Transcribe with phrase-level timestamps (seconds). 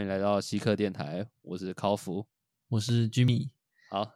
[0.00, 2.26] 欢迎来到西客电台，我是考福，
[2.68, 3.50] 我是 Jimmy。
[3.90, 4.14] 好，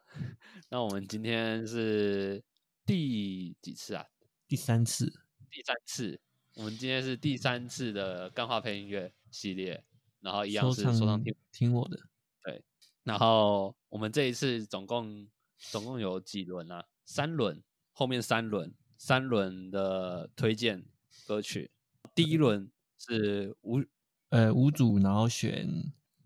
[0.70, 2.42] 那我们今天是
[2.86, 4.06] 第几次啊？
[4.48, 5.12] 第三次，
[5.50, 6.18] 第三次。
[6.54, 9.84] 我们今天是第三次的钢化配音乐系列，
[10.20, 12.00] 然后一样是说唱听听我的。
[12.42, 12.64] 对，
[13.02, 16.86] 然后我们这一次总共总共有几轮啊？
[17.04, 20.86] 三轮，后面三轮，三轮的推荐
[21.26, 21.70] 歌曲。
[22.14, 23.84] 第一轮是五
[24.34, 25.68] 呃五组，然后选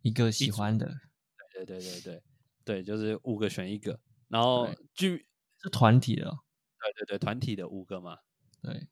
[0.01, 0.87] 一个喜欢的。
[1.53, 2.23] 对对对对对
[2.65, 5.27] 对，就是五个选一个，然后剧
[5.63, 6.25] 是团体的。
[6.25, 8.17] 对对对，团体的五个嘛。
[8.63, 8.89] 对。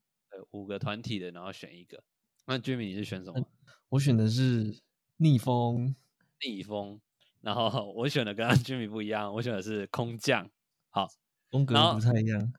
[0.50, 2.04] 五个团体的，然后选一个。
[2.44, 3.48] 那 Jimmy 你是选什么？
[3.88, 4.82] 我选的是
[5.16, 5.96] 逆风，
[6.44, 7.00] 逆风。
[7.40, 10.50] 然后我选的跟 Jimmy 不一样，我选的是空降。
[10.90, 11.08] 好，
[11.50, 12.52] 风格不太一样。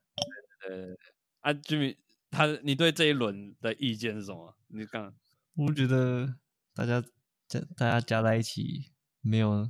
[0.67, 0.97] 呃，
[1.41, 1.97] 啊，Jimmy，
[2.31, 4.57] 他你对这一轮的意见是什么？
[4.69, 5.13] 你看，
[5.55, 6.35] 我觉得
[6.77, 7.01] 大家
[7.47, 9.69] 加大家加在一起，没有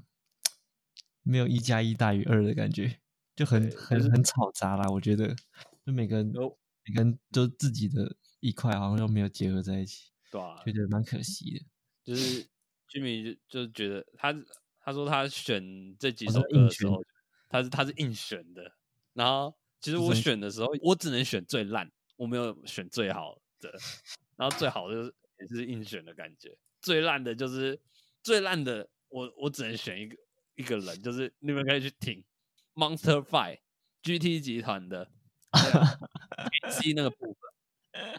[1.24, 3.00] 没有一加一大于二的感觉，
[3.36, 4.88] 就很很很吵杂啦。
[4.92, 5.34] 我觉得，
[5.86, 6.58] 就每个人都。
[6.90, 11.66] 每个人都自己的一块好像又没有结合在一起，对啊，觉得蛮可惜的。
[12.06, 12.48] 就是
[12.88, 14.34] Jimmy 就就觉得他
[14.80, 17.04] 他说他选这几首歌的时候，
[17.50, 18.72] 他是他是硬选的。
[19.12, 23.70] 然后其实我选的时候，我只能选最烂，我没有选最好的。
[24.38, 27.78] 然后最好的就是也是硬选的感觉，最烂的就是
[28.24, 30.16] 最烂的，我我只能选一个
[30.56, 32.24] 一个人，就是你们可以去听
[32.76, 33.60] Monster Five
[34.02, 35.12] GT 集团的。
[36.70, 38.14] C 那个部分，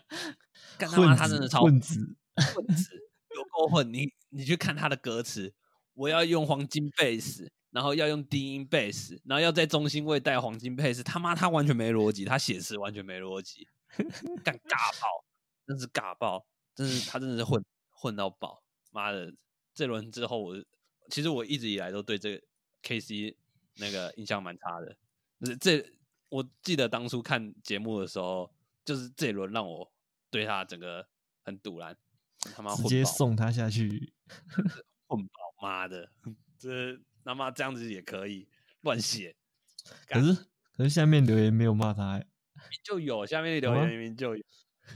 [0.79, 2.17] 干他妈他真的超 混子，
[2.55, 2.91] 混子
[3.35, 3.91] 有够混！
[3.91, 5.55] 你你去看他的歌词，
[5.95, 13.67] 我要用黄金贝斯，然后要用低音贝斯，然后要在中心位带黄金贝斯，他妈他完全没逻辑，他写词完全没逻辑，
[14.45, 15.25] 干尬爆，
[15.67, 17.63] 真是尬爆，真是他真的是混
[18.01, 18.63] 混到爆！
[18.93, 19.35] 妈的，
[19.75, 20.65] 这轮之后我
[21.11, 22.43] 其实我一直以来都对这个
[22.83, 23.37] K C
[23.77, 24.97] 那个印象蛮差的，
[25.45, 25.93] 是这。
[26.31, 28.53] 我记得当初看节目的时候，
[28.85, 29.91] 就是这轮让我
[30.31, 31.09] 对他整个
[31.43, 31.97] 很堵然，
[32.55, 34.13] 他妈直接送他下去，
[35.09, 35.33] 混宝
[35.63, 36.13] 妈的，
[36.59, 38.47] 这他妈这样子也可以
[38.83, 39.35] 乱写。
[40.07, 40.35] 可是
[40.77, 42.23] 可是下面留言没有骂他，
[42.85, 44.43] 就有下面留言明明就有，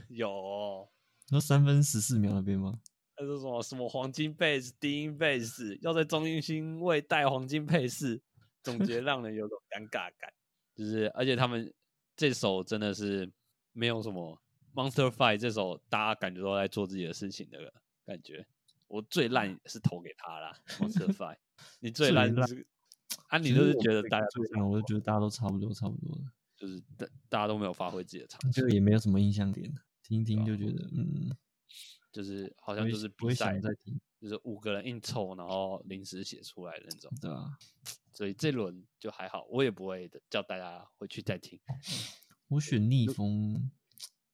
[0.09, 0.89] 有
[1.29, 2.79] 那三分十四秒那边吗？
[3.15, 8.21] 他说什么什么黄金贝斯、低音贝斯要在中音心位带黄金配饰，
[8.61, 10.33] 总结 让人有种尴尬感。
[10.75, 11.71] 就是，而且他们
[12.15, 13.31] 这首真的是
[13.71, 14.41] 没有什么
[14.73, 17.71] Monster Five 这首，大家感觉都在做自己的事情的
[18.05, 18.45] 感觉。
[18.87, 21.37] 我最烂是投给他啦 Monster Five。
[21.79, 22.65] 你最烂是
[23.27, 23.37] 啊？
[23.37, 26.23] 你就是觉得大家最烂，我就觉得大家都差不多，差不多的，
[26.57, 29.71] 就是大大家都没有发挥自己的长就也没有什么印象点，
[30.03, 31.35] 听听就觉得嗯，
[32.13, 37.57] 就是好像就是比赛在听，就是五个人硬凑，然后临时写出来的那种，对啊。
[38.13, 41.59] 所以这轮就还好，我也不会叫大家回去再听。
[42.47, 43.71] 我选逆风，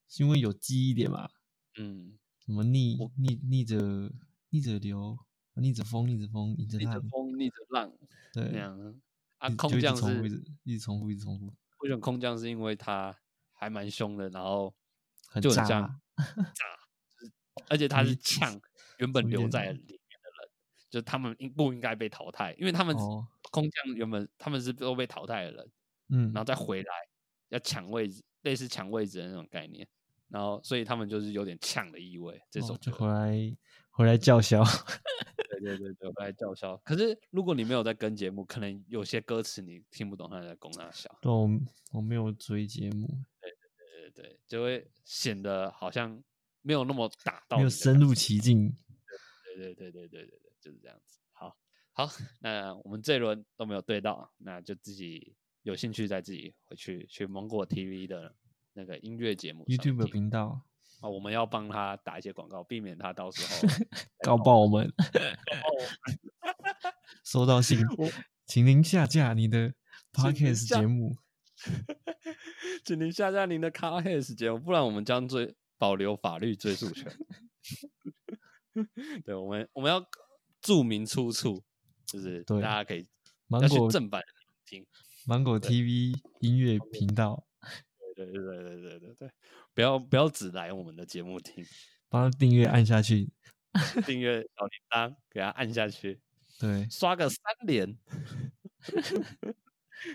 [0.10, 1.30] 是因为有记忆点嘛？
[1.78, 4.12] 嗯，什么逆逆逆着
[4.50, 5.18] 逆着流，
[5.54, 6.78] 逆着风，逆着风，逆着
[7.10, 7.90] 风，逆着浪，
[8.34, 9.02] 对，那样。
[9.38, 10.04] 啊，空降是
[10.66, 11.54] 一直重复，一直重复。
[11.80, 13.18] 我选空降是因为他
[13.54, 14.76] 还蛮凶的，然后
[15.30, 16.02] 很炸，炸，
[17.68, 18.60] 而且他是呛
[19.00, 20.50] 原本留在里面的人，
[20.90, 22.54] 就他们应不应该被淘汰？
[22.58, 22.96] 因为他们。
[23.52, 25.72] 空降原本他们是都被淘汰的人，
[26.10, 26.94] 嗯，然后再回来
[27.48, 29.88] 要抢位置，类似抢位置的那种概念，
[30.28, 32.40] 然后所以他们就是有点呛的意味。
[32.52, 33.58] 这首就回来
[33.90, 34.64] 回来叫嚣，
[35.50, 36.78] 对对对对，回来叫嚣。
[36.86, 41.10] 可是如果你没有在跟节目，可能有些歌词你听不懂他在攻那笑。
[41.20, 41.50] 对，我
[41.94, 43.08] 我没有追节目，
[43.42, 46.22] 对对对对，就会显得好像
[46.70, 48.72] 没有那么打到，没有深入其境。
[49.56, 51.18] 对对对对对对对，就是这样子。
[51.32, 51.58] 好，
[51.94, 52.08] 好
[52.42, 58.36] 那我们这一轮都没有对到，那就自己有兴趣再自己回去去芒果 TV 的
[58.74, 60.62] 那个音乐节目 YouTube 频道
[61.02, 63.68] 啊，我们要帮他打一些广告，避免他到时候
[64.24, 64.94] 告爆我们。
[67.26, 67.80] 收到信，
[68.46, 69.74] 请您下架你的
[70.14, 71.18] Podcast 节目，
[72.86, 77.12] 请您下架您的 Podcast 节目，不然我们将追保留法律追诉权。
[79.26, 80.08] 对，我们我们要
[80.62, 81.64] 注明出处。
[82.06, 83.08] 就是大家可以
[83.46, 84.20] 芒果正版
[84.66, 84.84] 听
[85.28, 87.46] 芒果 TV 音乐频道，
[88.16, 89.32] 对对对对对对对，
[89.76, 91.64] 不要不要只来我们的节目听，
[92.10, 93.30] 帮他订阅按下去，
[94.08, 96.20] 订阅小铃铛给他按下去，
[96.60, 97.96] 对，刷个三连，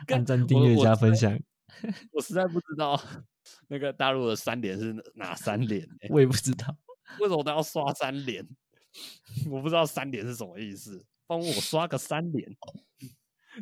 [0.08, 1.38] 按赞、订阅、加分享。
[2.10, 3.00] 我实在不知道
[3.68, 6.76] 那个大陆的三连是哪三连， 我也不知道
[7.20, 8.46] 为什么都要刷三连。
[9.50, 12.56] 我不知道三连是什么意思，帮我刷个三连，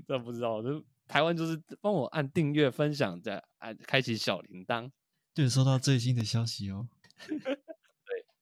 [0.07, 0.63] 这不知道。
[0.63, 4.91] 就台湾就是帮我按订阅、分享，再按开启小铃铛，
[5.33, 6.87] 就收到最新的消息哦。
[7.27, 7.39] 对，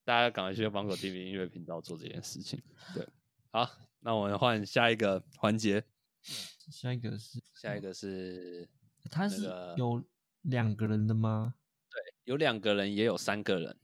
[0.05, 2.61] 大家赶快去芒果 TV 音乐频道做这件事情。
[2.93, 3.07] 对，
[3.53, 3.71] 好，
[4.01, 5.85] 那我们换下一个环节。
[6.23, 8.69] 下一个是下一个是，
[9.11, 9.45] 它是
[9.77, 10.03] 有
[10.43, 11.55] 两个人的吗？
[11.91, 13.79] 对，有两个人，也有三个人。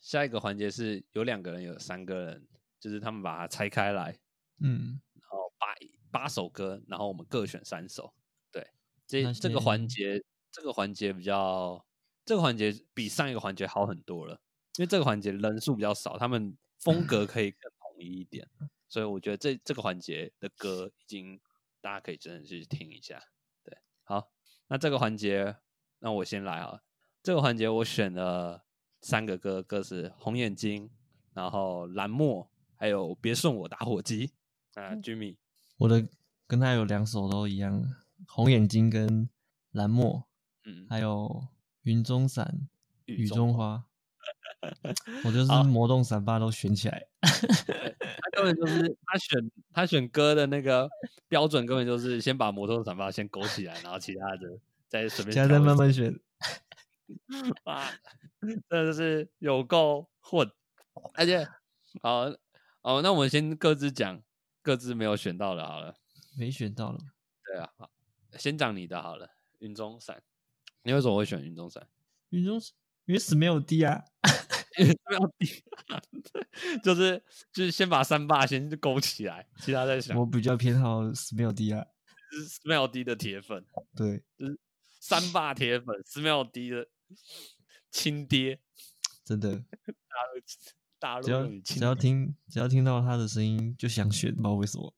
[0.00, 2.48] 下一个环节是有两个人，有三个人，
[2.80, 4.18] 就是他们把它拆开来，
[4.58, 5.68] 嗯，然后八
[6.10, 8.12] 八首歌，然后我们各选三首。
[8.50, 8.66] 对，
[9.06, 10.20] 这这个环节，
[10.50, 11.86] 这个环节比较，
[12.24, 14.40] 这个环节比上一个环节好很多了，
[14.76, 18.48] 因为这个环节人数比较少，他们风格可以更统一一点，
[18.88, 21.40] 所以我觉得这这个环节的歌已经
[21.80, 23.22] 大家可以真的去听一下。
[23.62, 24.32] 对，好，
[24.66, 25.56] 那这个环节，
[26.02, 26.82] 那我先来啊，
[27.22, 28.62] 这个环节我选了。
[29.04, 30.88] 三个歌，歌是《红眼睛》，
[31.34, 32.44] 然后《蓝墨》，
[32.76, 34.30] 还有《别送我打火机》。
[34.80, 35.34] 啊，Jimmy，
[35.76, 36.06] 我的
[36.46, 37.82] 跟他有两首都一样，
[38.28, 39.08] 《红眼睛》跟
[39.72, 40.06] 《蓝墨》，
[40.66, 41.42] 嗯，还有
[41.82, 42.46] 《云中伞》
[43.12, 43.82] 《雨中花》。
[45.24, 47.04] 我 就是魔动散发都选起来。
[47.22, 50.88] 他根本就是他选他选歌的那个
[51.26, 54.60] 标准，根本就是先把魔动散发先勾起来，然后其他的
[54.92, 55.32] 再随便。
[55.32, 56.20] 现在再慢慢选。
[57.64, 57.90] 啊，
[58.68, 60.50] 真的是有够混，
[61.14, 61.48] 而且，
[62.02, 62.26] 好，
[62.82, 64.22] 哦，那我们先各自讲
[64.62, 65.96] 各自没有选到的，好了，
[66.38, 66.98] 没选到了，
[67.44, 67.90] 对啊，好，
[68.38, 69.30] 先讲你的好了，
[69.60, 70.22] 云中伞，
[70.82, 71.88] 你为什么会选云中伞？
[72.30, 72.74] 云中伞，
[73.06, 74.04] 因为 smell 低啊，
[74.76, 75.62] smell 低，
[76.82, 77.22] 就是
[77.52, 80.18] 就是先把三霸先勾起来，其他再想。
[80.18, 81.86] 我比较偏好 smell 低啊，
[82.30, 84.58] 是 smell 低的铁粉，对，就是
[85.02, 86.86] 三霸铁粉，smell 低的。
[87.90, 88.60] 亲爹，
[89.24, 89.58] 真的，大
[90.32, 90.40] 陆
[91.00, 94.94] 大陆只要只要听只要听到他的声音就想选，不知道为什么。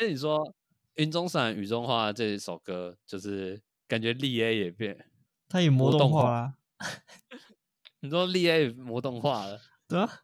[0.00, 0.38] 那你说
[0.94, 5.10] 《云中伞雨中花》这一首歌，就是感觉力 A 也变，
[5.48, 6.54] 他也魔动化啊。
[7.98, 10.22] 你说力 A 魔动化了，对啊？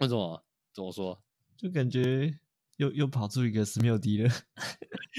[0.00, 0.44] 为什么？
[0.72, 1.22] 怎么说？
[1.56, 2.40] 就感觉
[2.76, 4.30] 又又跑出一个十秒迪了，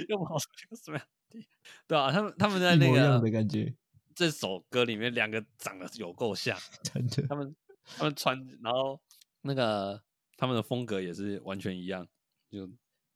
[0.10, 1.06] 又跑出一个十秒迪，
[1.88, 3.74] 对啊，他们他们在那个的感觉。
[4.14, 7.28] 这首歌里面两个长得有够像， 真的。
[7.28, 7.56] 他们
[7.98, 9.00] 他们穿，然后
[9.42, 10.02] 那个
[10.38, 12.08] 他们的风格也是完全一样，
[12.50, 12.66] 就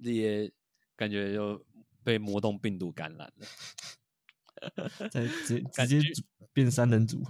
[0.04, 0.51] 这些
[0.95, 1.66] 感觉就
[2.04, 3.48] 被魔动病毒感染了，
[5.10, 6.01] 在直直接
[6.51, 7.24] 变三人组。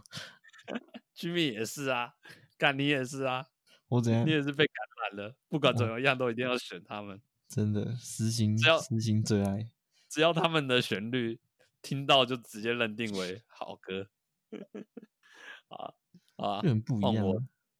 [1.13, 2.13] 居民也是啊，
[2.57, 3.45] 干你也是啊，
[3.89, 4.25] 我怎样？
[4.25, 4.75] 你也是被感
[5.13, 7.21] 染了，不管怎么样都一定要选他们。
[7.47, 9.69] 真的，实行实行最爱，
[10.19, 11.39] 只要他们的旋律。
[11.81, 14.05] 听到就直接认定为好歌，
[15.69, 15.93] 啊
[16.35, 17.25] 啊，很不一样。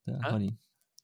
[0.06, 0.56] 对，换你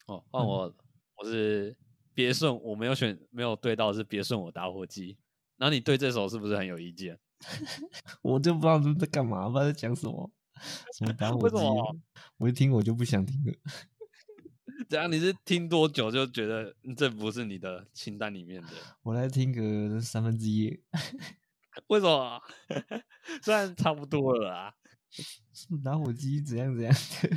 [0.06, 0.74] 哦，换我，
[1.18, 1.76] 我是
[2.14, 5.18] 别顺，我没有选，没有对到是别顺我打火机。
[5.58, 7.20] 然后你对这首是不是很有意见？
[8.24, 10.32] 我就不知道他们在干嘛，不知道在讲什么，
[10.98, 11.58] 什么打 火机？
[12.38, 13.54] 我一听我就不想听了。
[14.90, 15.12] 怎样？
[15.12, 18.70] 你是听多久就觉得这不是你的清单里面的？
[19.04, 20.84] 我来听个三分之一。
[21.88, 22.42] 为什么？
[23.44, 24.74] 虽然差不多了啊，
[25.84, 27.30] 打火机怎样怎样的？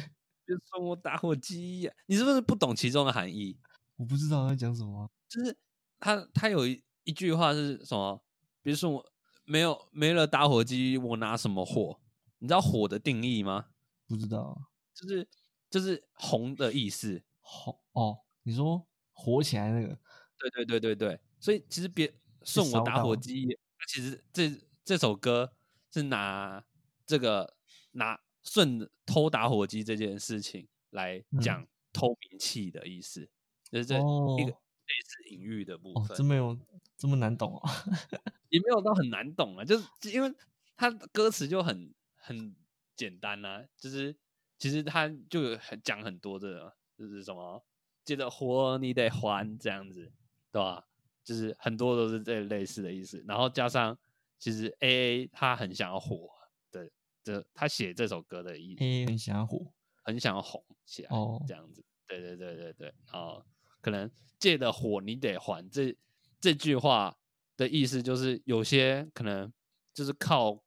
[0.45, 3.59] 别说我打火机，你是不是不懂其中的含义？
[3.97, 5.11] 我不知道在讲什么。
[5.29, 5.57] 就是
[6.01, 8.23] 他他有一一句话是什么？
[8.63, 9.13] 比如说我
[9.45, 12.01] 没有没了打火机，我拿什么火？
[12.39, 13.67] 你知道火的定义吗？
[14.07, 14.57] 不知道，
[14.95, 15.29] 就是
[15.71, 17.25] 就是红的意思。
[17.49, 19.99] 红哦，你说火起来那个？
[20.39, 22.13] 对对对对对，所以其实别
[22.43, 23.59] 送我打火机。
[23.89, 24.51] 其实这
[24.85, 25.53] 这首歌
[25.91, 26.63] 是拿
[27.07, 27.57] 这个
[27.93, 33.29] 拿顺偷打火机这件事情来讲偷名气的意思，
[33.71, 36.17] 就是这一个类似隐喻的部分。
[36.17, 36.57] 真没有
[36.97, 37.73] 这么难懂啊？
[38.51, 40.33] 也没有到很难懂啊，就是因为
[40.77, 42.55] 它歌词就很很
[42.95, 44.15] 简单啊，就是
[44.59, 47.65] 其实它就很讲很多的，就是什么
[48.05, 50.11] 借着活你得还这样子，
[50.51, 50.85] 对吧？
[51.23, 53.97] 就是很多都是这类似的意思，然后加上
[54.39, 56.31] 其实 A A 他很想要火
[56.73, 56.91] 的，
[57.23, 63.45] 这他写这首歌的意思，A A 很想要火，很想要红起来，哦，这样子，对对对对对，然后
[63.83, 65.95] 可能借的火你得还，这
[66.41, 67.19] 这句话
[67.57, 69.53] 的意思就是有些可能
[69.93, 70.63] 就是靠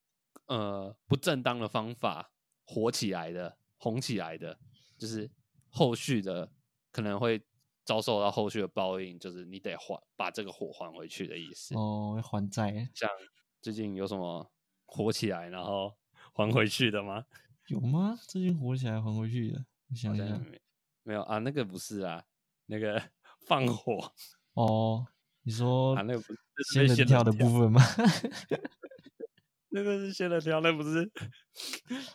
[0.46, 2.32] 呃不正当的方法
[2.66, 4.60] 火起来的，红起来的，
[4.98, 5.28] 就是
[5.72, 6.52] 后续的
[6.92, 7.42] 可能会。
[7.84, 12.88] 遭受到后续的报应，就是你得还把这个火还回去的意思哦，还债。
[12.94, 13.10] 像
[13.60, 14.50] 最近有什么
[14.86, 15.98] 火起来然后
[16.32, 17.26] 还回去的吗？
[17.68, 18.18] 有吗？
[18.28, 19.66] 最近火起来还回去的？
[19.90, 20.46] 我想想，
[21.02, 22.24] 没有啊，那个不是啊，
[22.68, 23.02] 那个
[23.48, 24.14] 放火
[24.54, 25.08] 哦，
[25.42, 26.40] 你说啊，那个不是
[26.74, 27.82] 仙人跳的部分吗？
[29.70, 31.12] 那个是仙人跳，那不是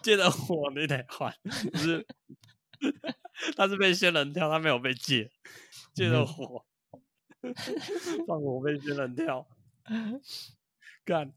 [0.01, 1.37] 借的火，你得还，
[1.73, 2.07] 不是？
[3.57, 5.31] 他是被仙人跳，他没有被借，
[5.95, 6.65] 借的火，
[8.27, 9.47] 放火被仙人跳，
[11.05, 11.33] 干。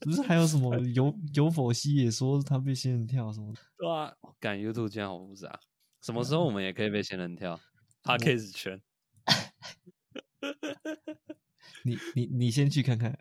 [0.00, 3.52] 不是还有什么 有有否西也说他被仙人跳什么？
[3.76, 5.60] 对啊，干 YouTube 竟然好复杂，
[6.00, 7.60] 什么时候我们也可以被仙人跳
[8.02, 8.82] p a c k a e 圈。
[11.84, 13.16] 你你你先去看看，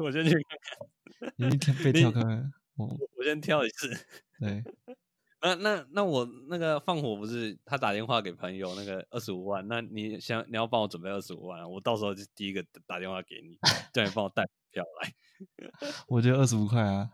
[0.00, 0.42] 我先去看
[1.20, 3.88] 看，你跳被跳看看，我我先跳一次。
[4.40, 4.64] 对，
[5.44, 13.58] 那那那我那个放火不是他打电话给朋友那个二十五万，那你想你要帮我准备二十五万，我到时候就第一个打电话给你，
[13.92, 15.12] 叫你帮我带票来。
[16.08, 17.10] 我觉得二十五块啊，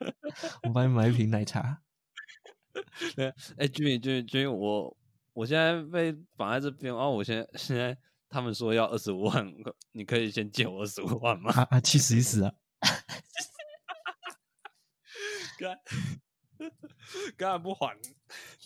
[0.64, 1.80] 我帮你买一瓶奶茶。
[3.16, 4.94] 对，哎，君君君，我
[5.32, 7.96] 我现在被绑在这边哦，我现在现在
[8.28, 9.50] 他们说要二十五万，
[9.92, 11.50] 你可以先借我二十五万吗？
[11.54, 12.52] 啊啊，去死一死啊！
[17.36, 17.96] 干，干不还，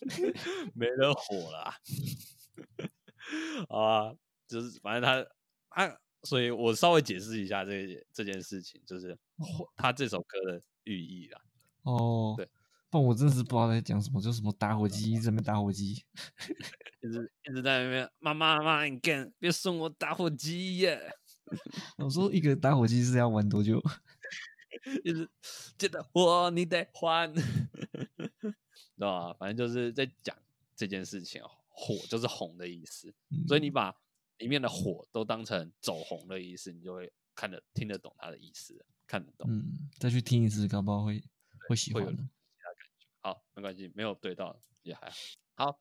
[0.74, 1.74] 没得火了。
[3.68, 4.14] 啊，
[4.46, 5.26] 就是反正他
[5.70, 5.98] 他。
[6.22, 9.16] 所以我稍微解释一下这这件事情，就是
[9.76, 11.40] 他这首歌的寓意啦。
[11.82, 12.48] 哦，对，
[12.90, 16.04] 但，我真是不知道在讲什么，就什么打火机，在那边打火机，
[17.00, 21.00] 一直一直在那边，妈妈妈，你干，别送我打火机耶！
[21.98, 23.80] 我说一个打火机是要玩多久？
[25.04, 25.28] 一直
[25.78, 27.42] 借的火你得还，知
[28.98, 29.36] 道吧？
[29.38, 30.36] 反正就是在讲
[30.74, 33.14] 这件事情哦，火就是红的意思，
[33.46, 33.94] 所以你把。
[34.38, 39.50] 里面的火都当成走红的意思，你就会看得听得懂它的意思，看得懂。
[39.50, 41.24] 嗯，再去听一次，搞不好会
[41.66, 42.04] 会喜欢
[43.22, 45.16] 好，没关系，没有对到也还好。
[45.54, 45.80] 好，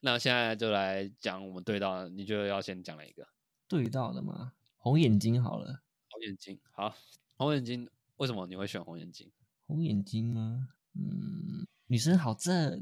[0.00, 3.28] 那现在就来讲我们对到，你觉得要先讲哪一个？
[3.68, 4.54] 对到的吗？
[4.78, 5.82] 红眼睛好了。
[6.08, 6.96] 红眼睛，好，
[7.36, 7.86] 红眼睛，
[8.20, 9.32] 为什么你会选红眼睛？
[9.66, 10.68] 红眼睛吗？
[10.94, 12.78] 嗯，女生好正，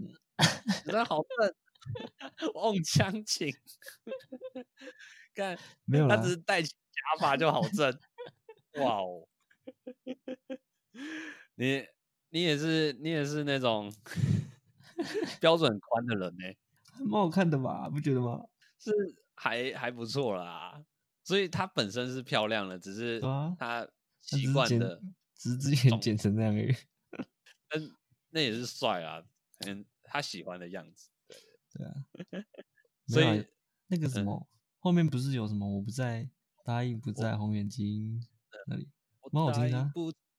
[0.85, 1.55] 女生好正。
[2.55, 3.55] 忘枪情，
[5.33, 6.71] 看没有他只是戴假
[7.21, 7.97] 发就好正，
[8.83, 9.29] 哇哦！
[11.55, 11.87] 你
[12.31, 13.93] 你也是你也是那种
[15.41, 16.45] 标准宽的人呢，
[17.07, 17.89] 蛮好看的吧？
[17.89, 18.43] 不觉得吗？
[18.81, 18.91] 是
[19.37, 20.83] 还还不错啦，
[21.23, 23.21] 所以她本身是漂亮的，只是
[23.57, 23.89] 她
[24.21, 25.01] 习惯的，
[25.39, 26.75] 只是之前剪成那样而已。
[27.71, 27.97] 嗯，
[28.31, 29.25] 那也是帅啊，
[29.67, 31.11] 嗯，他喜欢的样子。
[31.73, 31.95] 对啊，
[33.09, 33.47] 所以
[33.87, 34.47] 那个什么
[34.81, 36.29] 后面不是有什么我不在
[36.65, 38.21] 答应不在红眼睛
[38.67, 38.89] 那里，
[39.33, 39.91] 蛮好听的。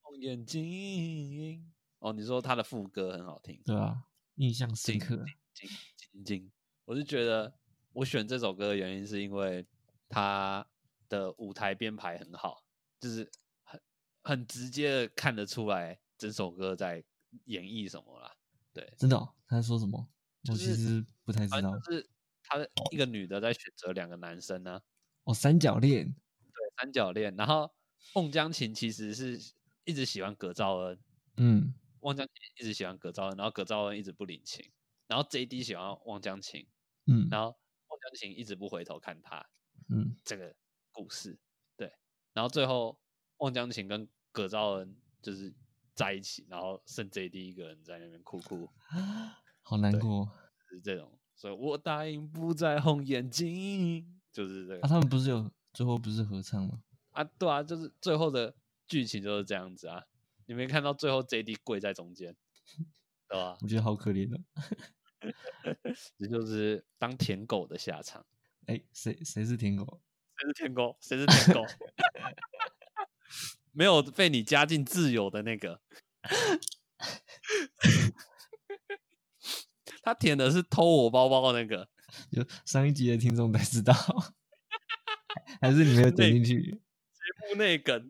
[0.02, 4.04] 红眼睛哦，你说他的副歌很好听，对啊，
[4.36, 5.24] 印象深刻。
[5.54, 6.52] 晶晶晶，
[6.86, 7.54] 我是觉得
[7.94, 9.66] 我选这首歌的原因是因为
[10.08, 10.66] 他
[11.08, 12.64] 的舞台编排很好，
[13.00, 13.30] 就是
[14.30, 17.04] 很很直接的看得出来整首歌在
[17.46, 18.36] 演绎什么啦。
[18.72, 19.18] 对，真的，
[19.48, 20.08] 他在说什么？
[20.50, 22.08] 我其实不太知道，是
[22.44, 22.58] 他
[22.92, 24.80] 一个女的在选择两个男生呢。
[25.24, 27.36] 哦，三角恋，对，三角恋。
[27.36, 27.74] 然后
[28.14, 29.40] 孟姜琴其实是
[29.84, 31.00] 一直喜欢葛兆恩，
[31.38, 34.64] 嗯，孟姜琴一直喜欢葛兆恩，然后葛兆恩一直不领情，
[35.08, 36.68] 然后 J D 喜欢孟姜琴，
[37.08, 37.48] 嗯，然后
[37.90, 39.44] 孟姜琴一直不回头看他，
[39.90, 40.56] 嗯，这个
[40.92, 41.38] 故事，
[41.76, 41.92] 对，
[42.34, 43.00] 然后最后
[43.38, 45.54] 孟姜琴跟葛兆恩就是
[45.94, 48.70] 在一起，然后剩 J D 一个人在那边哭哭。
[49.62, 50.30] 好难过，
[50.70, 54.82] 是这种，所以我答应不再红眼睛，就是这个。
[54.82, 56.82] 啊，他们不是有最后不是合唱吗？
[57.12, 58.56] 啊，对啊，就是最后的
[58.88, 60.06] 剧情就是这样子啊。
[60.46, 62.36] 你没看到最后 J D 跪在中间，
[63.28, 63.58] 对吧？
[63.62, 64.40] 我觉得好可怜的，
[66.18, 68.26] 这就是当舔狗的下场。
[68.66, 70.02] 哎，谁谁是舔狗？
[70.38, 70.98] 谁是舔狗？
[71.00, 71.64] 谁是舔狗？
[73.72, 75.82] 没有被你加进自由的那个。
[80.02, 81.88] 他舔的是偷我包包的那个，
[82.32, 83.94] 就上一集的听众才知道，
[85.62, 86.72] 还是你没有点进去？
[86.72, 86.80] 节
[87.50, 88.10] 目内梗，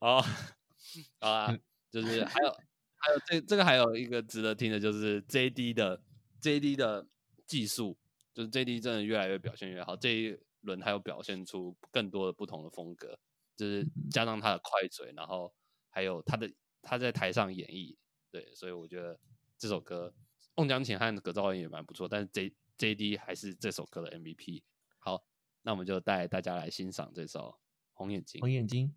[0.00, 0.24] 好
[1.18, 1.54] 啊，
[1.90, 2.50] 就是还有
[2.96, 6.00] 还有这这个还有一个值得听的，就是 J D 的
[6.40, 7.06] J D 的
[7.46, 7.98] 技术，
[8.32, 13.18] 就是 J D 真的越来越表现越好，这一轮还有表现出更多的不同的风格，
[13.56, 15.52] 就是加上他的快嘴，然后
[15.90, 17.96] 还有他的他在台上演绎，
[18.30, 19.18] 对，所以我觉得。
[19.58, 20.14] 这首歌，
[20.54, 24.62] 孟江琴和葛兆恩也蛮不错，但是 J J D 还是这首歌的 MVP。
[24.98, 25.24] 好，
[25.62, 27.48] 那我们就带大家来欣赏这首
[27.94, 28.38] 《红眼睛》。
[28.42, 28.94] 红眼睛。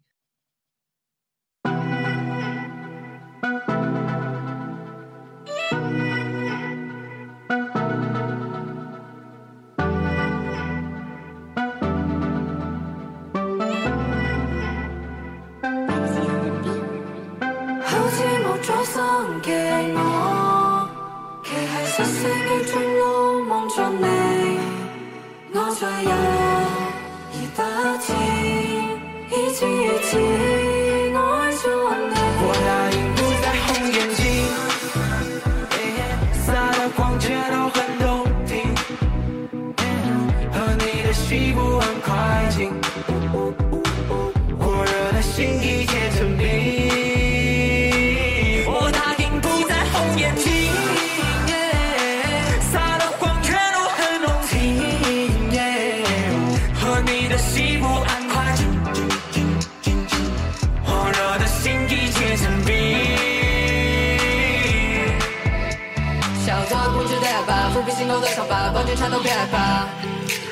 [66.69, 69.89] 小偷不值得吧，抚平心头的伤疤，抱紧颤抖别害怕。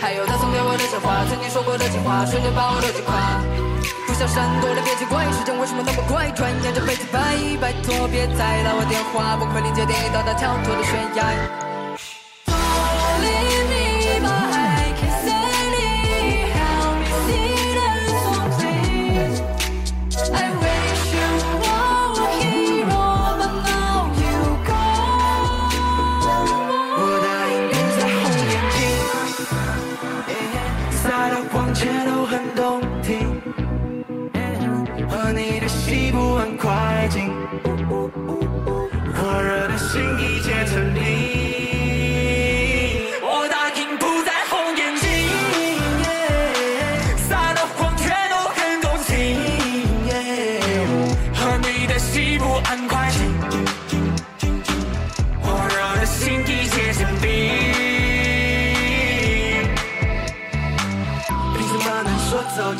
[0.02, 3.14] 还有他送给我的鲜花，曾经说过的情话，瞬间把我都击垮。
[4.08, 6.32] 不想闪躲的，别奇怪，时间为什么那么快？
[6.32, 7.22] 转眼这辈子拜，
[7.62, 11.67] 拜托别再打我电话，崩溃临界点，到达跳脱的悬崖。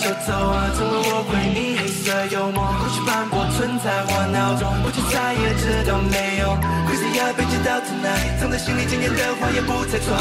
[0.08, 0.72] 走就走啊？
[0.76, 6.56] 成为我回忆黑色幽默，过去斑驳存在我脑中，我却再也知道没有。
[6.88, 7.44] Crazy 要被
[8.08, 10.16] 知道 tonight，藏在心里千年的话也不再传。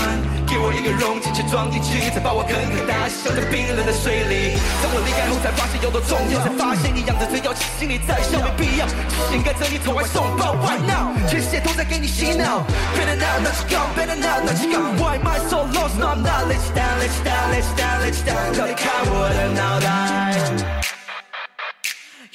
[0.46, 4.58] 给我一个容器，却装进去，再把我狠狠打消在冰冷的水里。
[4.82, 8.86] 当我离开后，才发现有多重要，才发现你养着嘴角，其实心里在笑，没必要。
[8.86, 12.66] 就是应该在你头外送报，Right now，全世界都在给你洗脑。
[12.98, 14.98] Better now, not you better now, not you gone.
[14.98, 15.98] Why am I so lost?
[15.98, 16.46] No, I'm not.
[16.50, 18.54] Let you down, let you down, let you down, let you down.
[18.54, 20.95] 快离开我的脑袋。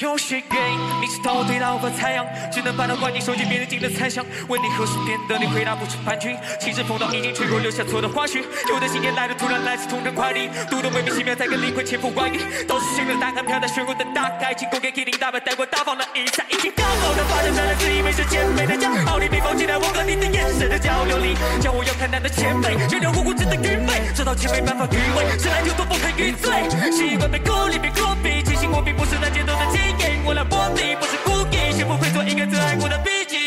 [0.01, 4.25] 有些原因，你是头对到无法采样，只能把它关进手机，别人进的猜想。
[4.47, 6.35] 问你何时变得，你回答不出半句。
[6.59, 8.41] 其实风刀已经吹过，留下错的花絮。
[8.67, 12.39] 有的信念来的突然，来自同城快递，读得莫名其妙，在跟灵魂千夫万语。
[12.67, 20.67] 都是新的答案，飘在漩涡的大海，经过给 K0 大白带过大方的一下，已经刚好的发现，原来自以为是谦卑的骄傲，你被放弃在我和你的眼神
[21.05, 26.51] 流里，叫我要看淡的谦卑，却让我无知的愚昧，这道歉没办法迂回，是来就多不堪于罪，
[26.91, 33.37] 习惯被孤立，被孤僻，庆幸我并不是那街头的精英，我来破壁，不是故意，学不会做一个最爱过的笔记。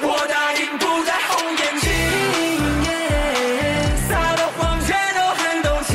[0.00, 1.90] 我答应不再红眼睛，
[4.08, 5.92] 撒的谎全都很动情，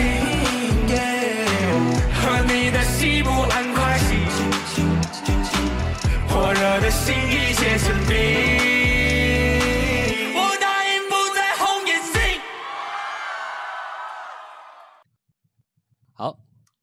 [2.14, 4.10] 和你的戏不很快进，
[6.28, 8.57] 火热的心一切成冰。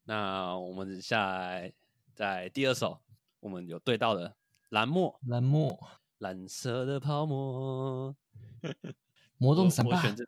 [0.07, 1.73] 那我们下来
[2.13, 3.01] 在第二首，
[3.39, 4.35] 我们有对到的
[4.69, 5.77] 蓝墨，蓝墨
[6.19, 8.15] 蓝色的泡沫，
[9.37, 10.23] 魔动闪霸，我选这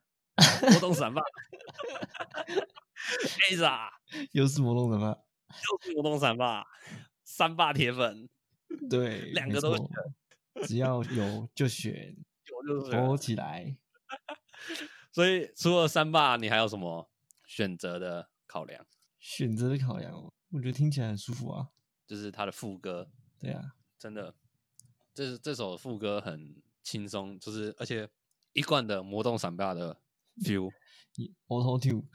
[0.72, 1.22] 魔动闪霸
[3.52, 3.90] ，Aza
[4.32, 6.66] 又是魔动闪霸，又是魔动闪霸，
[7.24, 8.28] 三霸铁粉，
[8.90, 9.86] 对，两个都选
[10.66, 12.16] 只要有就选，
[12.48, 13.78] 有就是投起来。
[15.13, 17.08] 所以除了三霸，你还有什么
[17.46, 18.84] 选择的考量？
[19.28, 21.68] 选择的考量哦，我觉得听起来很舒服啊。
[22.06, 24.34] 就是他的副歌，对啊，真的，
[25.13, 28.10] 这这首副歌很轻松，就是而且
[28.54, 30.00] 一贯的魔动闪霸的
[30.40, 30.72] feel，
[31.18, 32.06] 一 Auto Two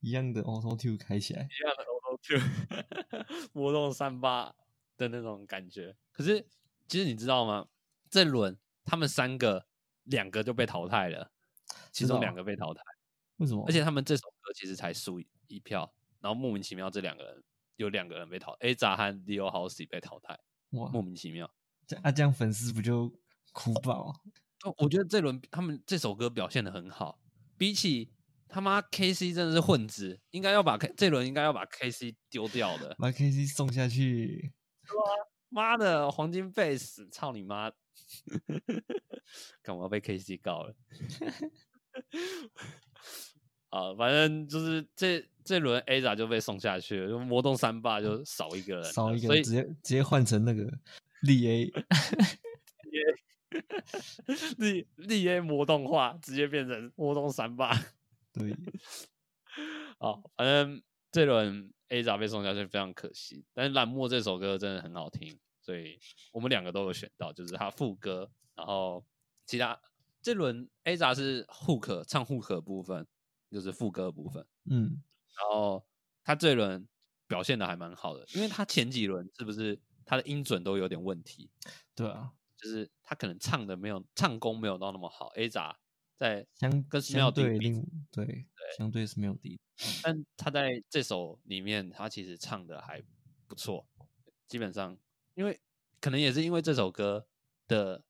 [0.00, 4.56] 一样的 Auto Two 开起来， 一样的 auto tune， 魔动三八
[4.96, 5.96] 的那种感觉。
[6.10, 6.44] 可是
[6.88, 7.68] 其实你知道吗？
[8.10, 9.68] 这轮他们三个
[10.02, 11.30] 两个就被淘汰了，
[11.92, 12.82] 其中两个被淘汰，
[13.36, 13.64] 为什么？
[13.68, 17.42] 而且他们这首歌其实才输一一票，然后莫名其妙这两个人
[17.76, 20.38] 有两个人被淘，A 扎和 Leo Housey 被淘汰，
[20.70, 21.50] 哇，莫名其妙。
[21.86, 23.12] 这啊这样粉丝不就
[23.52, 24.14] 哭爆？
[24.64, 27.20] 哦我觉得这轮他们这首歌表现的很好，
[27.58, 28.10] 比起
[28.48, 32.94] 他妈 KC 真的是混子，应该要把 K 这轮应该要把 KC 丢掉的。
[32.98, 34.54] 把 KC 送下去，
[35.50, 37.70] 妈的，黄金贝斯，操你妈！
[39.62, 40.74] 干嘛被 KC 告了？
[43.74, 50.72] 啊，反正就是这这轮 A 仔就被送下去了，就魔动三霸就少一个人，少一个所以直接直接换成那个
[51.22, 51.72] 力 A，
[54.58, 57.76] 力力 A 魔动化，直接变成魔动三霸。
[58.32, 58.56] 对，
[59.98, 65.98] 好，反正这轮 A 咋被送下去非常可惜，但是蓝墨这首歌真的很好听，所以
[66.30, 69.04] 我们两个都有选到，就是他副歌，然后
[69.44, 69.80] 其他
[70.22, 73.04] 这轮 A 咋是 hook 唱 hook 部分，
[73.54, 75.00] 就是副歌部分，嗯，
[75.38, 75.86] 然后
[76.24, 76.84] 他这一轮
[77.28, 81.48] 表现的还蛮好的，因为他前几轮是不是他的音准都有点问题，
[81.94, 85.78] 对啊，就是他可能唱的没有唱功没有到那么好，A 咋
[86.16, 89.60] 在相跟相 Smell 比对另对相对是没有低，
[90.02, 93.00] 但他在这首里面，他其实唱的还
[93.46, 93.86] 不错。
[94.48, 94.98] 基本上，
[95.34, 95.60] 因为
[96.00, 97.26] 可能也是因为这首歌
[97.68, 98.02] 的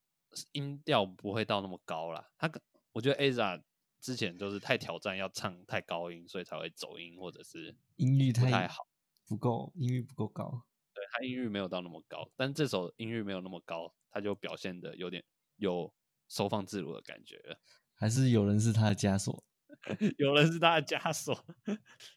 [0.53, 2.31] 音调不会到那么高啦。
[2.39, 2.61] 他可
[2.93, 3.63] 我觉得 AZA
[4.05, 8.87] 之前就是太挑战要唱太高音，所以才会走音或者是音域太不太好。
[9.27, 10.67] 不够，音域不够高。
[10.93, 15.25] 对他音域没有到那么高，但这首音域没有那么高，他就表现的有点
[15.57, 15.91] 有
[16.29, 17.59] 收放自如的感觉了。
[17.95, 19.43] 还是有人是他的枷锁，
[20.19, 21.43] 有人是他的枷锁，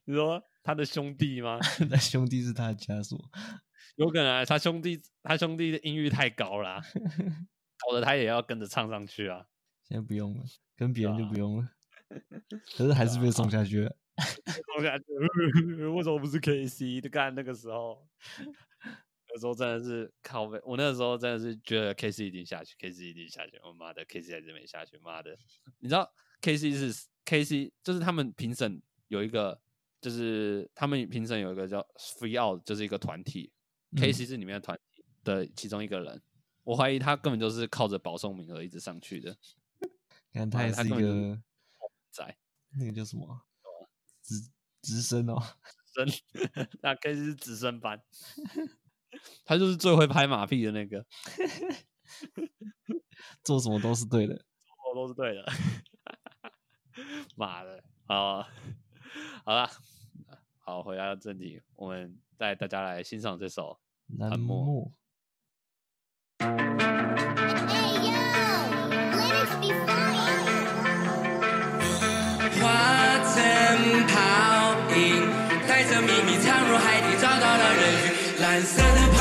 [0.03, 1.57] 你说他的兄弟吗？
[1.89, 3.17] 他兄弟是他的枷锁。
[3.95, 6.83] 有可能啊，他兄弟他兄弟的音域太高啦、
[7.79, 9.47] 搞得他也要跟着唱上去啊。
[9.83, 10.43] 现在不用了，
[10.75, 11.69] 跟别人就不用了。
[12.77, 13.81] 可是还是被送下去
[15.93, 17.01] 为什么不是 KC？
[17.01, 18.07] 就干那个时候，
[19.33, 20.59] 有时候真的是靠背。
[20.63, 23.59] 我那个时候真的是觉得 KC 一定下去，KC 一定下去。
[23.63, 24.97] 我妈的，KC 还是没下去。
[24.99, 25.37] 妈的，
[25.79, 29.61] 你知道 KC 是 KC，就是他们评审有一个，
[30.01, 31.85] 就是他们评审有一个叫
[32.19, 33.51] Free Out，就是一个团体、
[33.91, 36.19] 嗯 k c 是里面的团体的其中一个人。
[36.63, 39.37] 我怀疑他根本就是靠着保送名额一直上去的。
[40.33, 41.39] 看他也是一个
[42.11, 42.37] 在
[42.77, 43.41] 那个叫什么啊
[44.21, 44.35] 直
[44.81, 45.41] 直升哦，
[45.93, 48.01] 直升，那 K 是直升班，
[49.45, 51.05] 他就是最会拍马屁的那个，
[53.43, 54.35] 做什么都是对的。
[54.35, 55.45] 做什么都是对的。
[57.35, 58.41] 妈的，好，
[59.45, 59.69] 好了，
[60.59, 63.79] 好，回到正题，我们带大家来欣赏这首
[64.17, 64.91] 蓝蓝墨墨
[66.39, 66.55] ，Hey
[68.03, 68.11] yo,
[69.11, 70.36] let us be funny.
[72.61, 72.65] 化
[73.33, 73.35] 成
[74.07, 75.29] 泡影，
[75.67, 78.41] 带着秘密藏入海底，找到了人鱼。
[78.41, 79.16] 蓝色的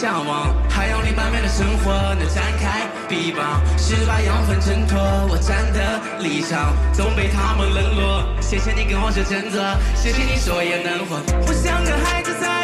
[0.00, 4.98] 向往海洋里半边的生活，能展开臂膀，是把养分挣脱。
[5.28, 8.24] 我站的立场总被他们冷落。
[8.40, 11.20] 谢谢你跟我说真的，谢谢你说也能活。
[11.46, 12.59] 我像个孩子在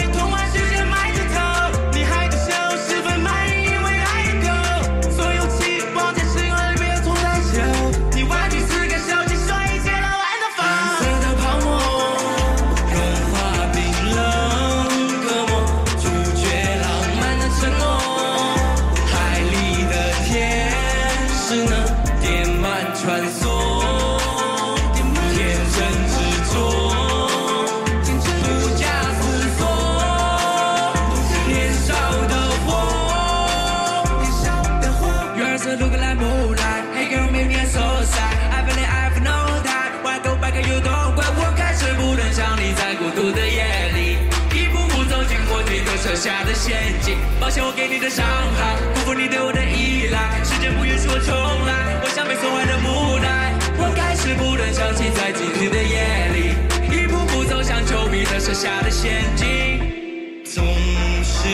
[46.56, 47.18] 陷阱。
[47.38, 48.24] 抱歉我给你的伤
[48.56, 50.42] 害，辜负你对我的依赖。
[50.42, 51.30] 时间不允许我重
[51.68, 53.52] 来，我像被损坏的木乃。
[53.78, 56.56] 我开始不断想起在今天的夜里，
[56.90, 59.44] 一步步走向丘比特设下的陷阱。
[60.44, 60.64] 总
[61.22, 61.46] 是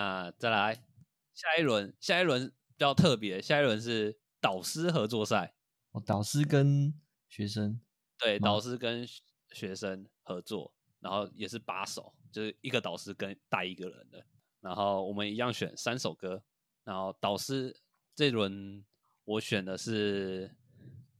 [0.00, 0.82] 那再来
[1.34, 5.54] 下一轮下一轮比较特别，下一轮是导师合作赛，
[5.90, 7.78] 哦，导师跟学生，
[8.18, 9.20] 对，导师跟学
[9.52, 14.24] 学生合作，然后也是把手，就是一个导师跟带一个人的，
[14.62, 16.42] 然后我们一样选三首歌，
[16.82, 17.78] 然后导师
[18.14, 18.82] 这轮
[19.24, 20.50] 我选的是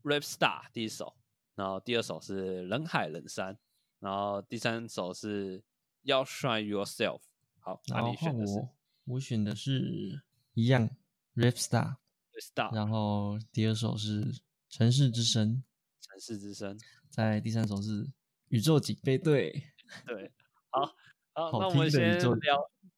[0.04, 1.14] Rap Star 第一首，
[1.54, 3.58] 然后第二首是人海人山，
[3.98, 5.62] 然后第三首是
[6.00, 7.20] 要 Shine Yourself。
[7.70, 8.68] 好，那然后你选的是我，
[9.04, 10.22] 我选的是
[10.54, 10.90] 一样
[11.36, 11.96] Rap Star
[12.74, 15.62] 然后第二首是城市之声，
[16.00, 16.76] 城市之声。
[17.08, 18.10] 在第三首是
[18.48, 19.52] 宇宙警备队。
[20.06, 20.32] 对，
[20.70, 20.86] 好，
[21.32, 22.20] 好，好那我们先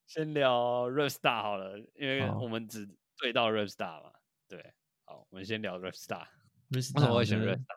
[0.06, 4.12] 先聊 Rap Star 好了，因为我们只对到 Rap Star 嘛。
[4.48, 4.72] 对，
[5.04, 6.26] 好，我们先聊 Rap Star。
[6.26, 6.28] Rap
[6.74, 7.76] 为什么会选 Rap Star？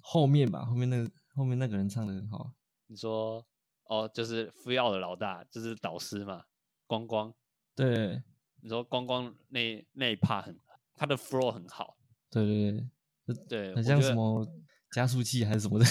[0.00, 2.52] 后面吧，后面那个后面那个人唱的很好，
[2.88, 3.46] 你说
[3.90, 6.44] 哦，就是福耀的老大，就是导师嘛，
[6.86, 7.34] 光光。
[7.74, 8.22] 对
[8.60, 10.60] 你说光光那那一 part 很，
[10.94, 11.98] 他的 flow 很好，
[12.30, 12.88] 对对
[13.26, 14.46] 对，对，很像什么
[14.92, 15.84] 加速器还是什么的，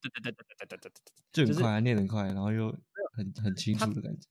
[0.00, 0.92] 对对对对对对对对
[1.32, 2.70] 对，就很快啊，念得很快，然后又
[3.16, 4.28] 很很清楚的感觉。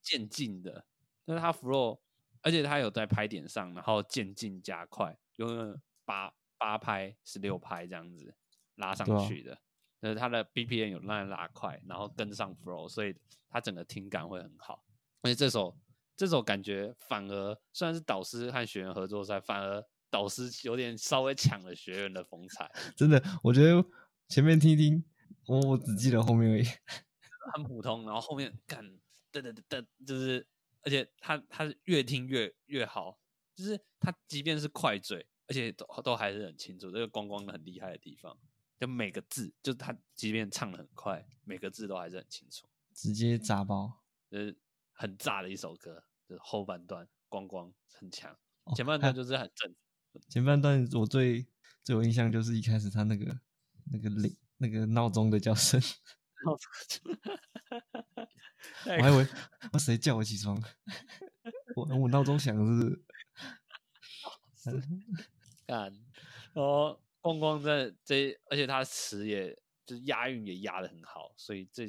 [0.00, 0.86] 渐进的，
[1.24, 1.98] 但是他 flow，
[2.42, 8.32] 而且他有在拍点上，然后渐进加快，用八八拍、十六拍这样子
[8.76, 9.58] 拉上去的，
[10.06, 13.14] 就是他的 BPM 有让它拉快，然后跟上 flow，所以
[13.48, 14.84] 他整个听感会很好。
[15.22, 15.76] 而且这首
[16.16, 23.84] 这首感觉反而虽然是导师和学员合作赛，反而导师有点稍微抢了学员的风采， 真的，我觉得
[24.28, 25.04] 前面听一听，
[25.46, 26.64] 我我只记得后面而已。
[27.54, 28.84] 很普通，然后后面干
[29.32, 30.46] 噔噔噔噔，就是
[30.82, 33.18] 而且他他越听越越好，
[33.54, 38.36] 就是他即便是快嘴，而且都都还是很清楚，这个光光的很厉害的地方，
[38.78, 44.02] 就每个字，就是他即便唱的很快，每个字都还是很清楚，直接炸包。
[44.30, 44.58] 就是
[44.92, 48.74] 很炸的一首歌，就是后半段光光很强，哦。
[48.74, 49.74] 前半段就是很正，
[50.28, 51.46] 前半段我最
[51.82, 53.38] 最有印象就是一开始他那个
[53.92, 55.80] 那个铃那个闹钟的叫声，
[58.86, 59.26] 我还以为
[59.72, 60.60] 我谁叫我起床，
[61.76, 63.04] 我我闹钟响是不是。
[65.66, 65.92] 干，
[66.52, 69.52] 然后光光在这，而且他词也
[69.84, 71.84] 就是押韵也押的很好，所以这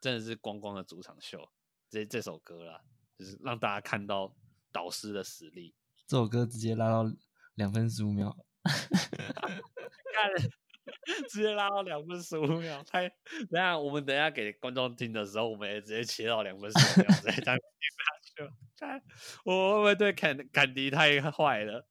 [0.00, 1.44] 真的是光光的主场秀。
[1.90, 2.80] 这这首歌啦，
[3.18, 4.32] 就是让大家看到
[4.70, 5.74] 导师的实力。
[6.06, 7.12] 这首歌直接拉到
[7.56, 10.30] 两分十五秒， 看，
[11.28, 13.08] 直接拉到两分十五秒，太
[13.50, 18.52] 等下我们等下给观众听的时候，我们也直接切到两分十五秒，直接这样听下去。
[18.78, 19.02] 看
[19.44, 21.88] 我会不会对坎坎迪太坏了？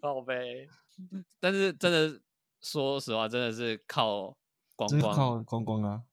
[0.00, 0.66] 靠背，
[1.40, 2.20] 但是真的
[2.60, 4.36] 说实话，真的是靠
[4.74, 6.04] 光光靠光光啊，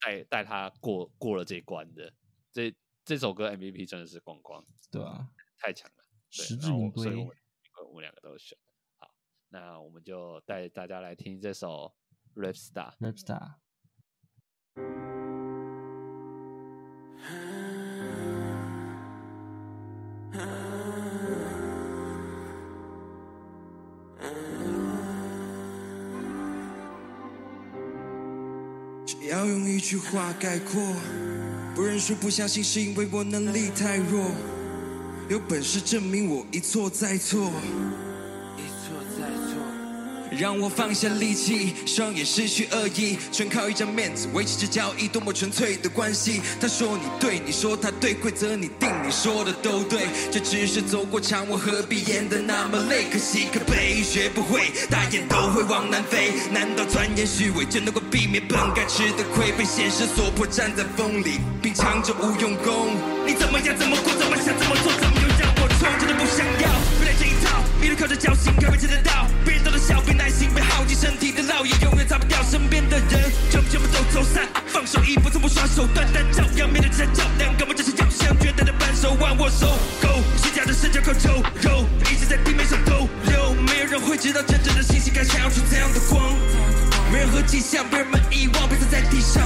[0.00, 2.12] 带带他过过了这一关的。
[2.52, 6.04] 这这首歌 MVP 真的是光光，对啊，太强了。
[6.30, 7.36] 对实至名归我所以我们
[7.88, 8.56] 我们两个都选。
[8.98, 9.12] 好，
[9.48, 11.94] 那我们就带大家来听这首
[12.34, 12.94] Rap Star。
[13.00, 13.56] Rap Star。
[29.30, 30.82] 要用一句话概括，
[31.72, 34.28] 不认输不相信是因为我能力太弱，
[35.28, 37.52] 有本事证明我一错再错，
[40.40, 46.40] 让我放下力气，双眼失去恶意，全靠一张面子维持着交易，多么纯粹的关系。
[46.58, 53.04] 他说你对，你说他对，规则你定，你说的都对，这只是走过场，我何必演得那么累？
[53.12, 56.32] 可惜可悲，学不会，大雁都会往南飞。
[56.50, 59.52] 难道钻研虚伪就能够避免本该吃的亏？
[59.52, 62.96] 被现实所迫，站在风里，并强着无用功。
[63.26, 65.86] 你怎么样，怎么过，怎么想，怎么做，怎么又让我冲？
[66.00, 69.29] 真的不想要，不来这一套，一路靠着侥幸，可未吃得到。
[71.00, 74.46] 身体的烙印，永远擦不掉身边的人，全部全部都走散。
[74.66, 79.78] 放手一搏，从不耍手段，但照样面对这较量，根本就是要向绝对的扳手腕握手。
[80.02, 86.36] Go，虚假的社交靠抽肉，一直在地面上逗留，没有人会知道真正的信息该闪耀出怎样的光。
[87.10, 89.42] 没任何迹象被人们遗忘，被踩在地上。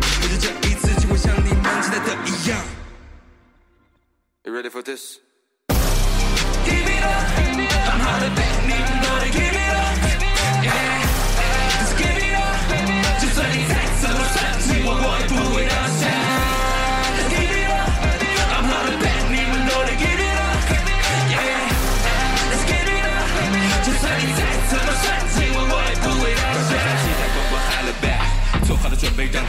[0.00, 2.62] 可是这一次就会像你们期待的一样。
[4.44, 5.18] You ready for this?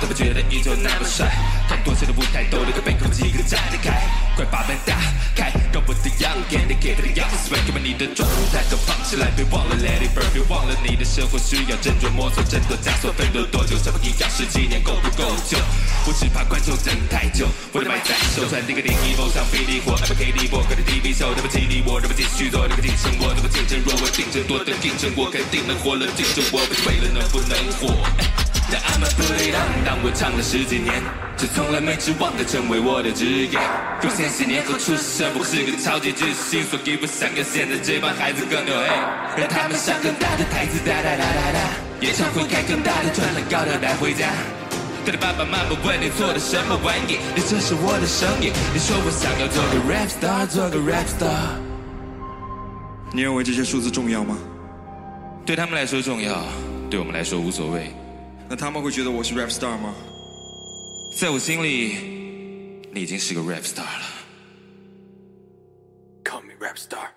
[0.08, 1.28] 好了准备，让他们觉得依旧那么帅。
[1.68, 4.08] 看多次的舞台，都得个背后几个站得开。
[4.36, 4.96] 快把门打
[5.36, 13.76] 开，让我的阳 indicate 的样子，给把你的状态都放起来，别忘了 let it burn，别忘了你的生活需要斟酌摸索，争夺枷锁，奋斗多久？
[13.84, 15.58] 这不一样，十几年够不够久？
[16.06, 28.47] 我只怕观众等太久，我的麦在手，传递个定义，梦想比你火，M K D 波，各的 D B 秀，那么激励我，那么继续做，那么竞争我，那么竞争弱，我竞争多的竞争我，肯定能活了，竞争我不是为了能不能活。
[28.98, 31.02] 让 I'm a put it on，当我唱了十几年，
[31.38, 33.60] 却从来没指望它成为我的职业。
[34.02, 41.60] 用千禧年后出生，我是个超级巨星，所以我想要现在这帮孩子更有爱，让他们上更大的台子，哒哒哒哒哒，
[42.02, 44.34] 演唱会开更大的，穿了高的带回家。
[45.06, 47.22] 他的爸爸妈妈问你做的什么玩意？
[47.36, 48.52] 你这是我的生意。
[48.74, 51.56] 你说我想要做个 rap star，做个 rap star。
[53.14, 54.38] 你认为这些数字重要吗？
[55.46, 56.44] 对他们来说重要，
[56.90, 57.90] 对我们来说无所谓。
[58.50, 59.94] 那他们会觉得我是 rap star 吗？
[61.20, 64.06] 在我心里，你已经是个 rap star 了。
[66.24, 67.12] Call me rap star。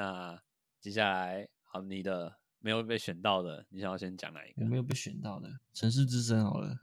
[0.00, 0.42] 那
[0.80, 4.62] 接下来好，你的没有被选到的，你想要先讲哪一个？
[4.62, 6.74] 我没有被选到的《城市之声》好了，好，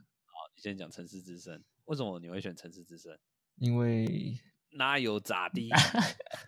[0.54, 1.58] 你先讲《城市之声》。
[1.86, 3.12] 为什么你会选《城市之声》？
[3.56, 4.38] 因为
[4.70, 5.68] 那有咋地？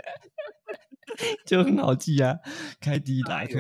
[1.44, 2.38] 就很好记啊，
[2.80, 3.52] 开迪拉克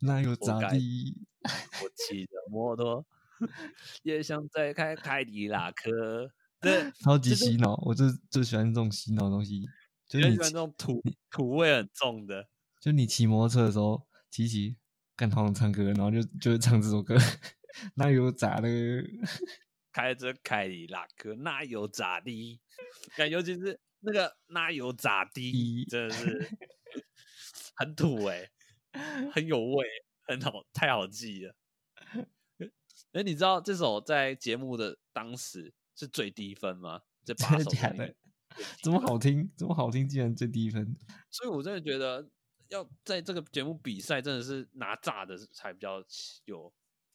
[0.00, 1.26] 那有咋该地？
[1.44, 3.04] 我骑着摩托，
[4.04, 6.32] 也想再开凯迪拉克。
[6.62, 9.66] 对， 超级洗脑，我最最喜欢这种洗脑的东西。
[10.08, 12.48] 就就是喜欢你骑这种土土味很重的。
[12.80, 14.76] 就你骑摩托车的时候，骑一骑
[15.16, 17.16] 干好想唱歌，然后就就会唱这首歌，
[17.96, 18.68] 那有咋的？
[19.92, 22.60] 开着凯迪拉克，那有咋的？
[23.16, 26.50] 感尤其是那个那有咋的，真的是
[27.74, 28.50] 很土哎、
[29.32, 29.86] 很有味，
[30.28, 31.54] 很好，太好记了。
[33.12, 37.00] 哎，你知道这首在节目的当时是最低分吗？
[37.24, 38.14] 这八首假的
[38.56, 38.76] 里面？
[38.82, 40.96] 这么好听，这么好听，竟然最低分。
[41.30, 42.28] 所以我真的觉得
[42.68, 46.02] 要在这个节目比赛，真的是拿炸的才比较
[46.44, 46.72] 有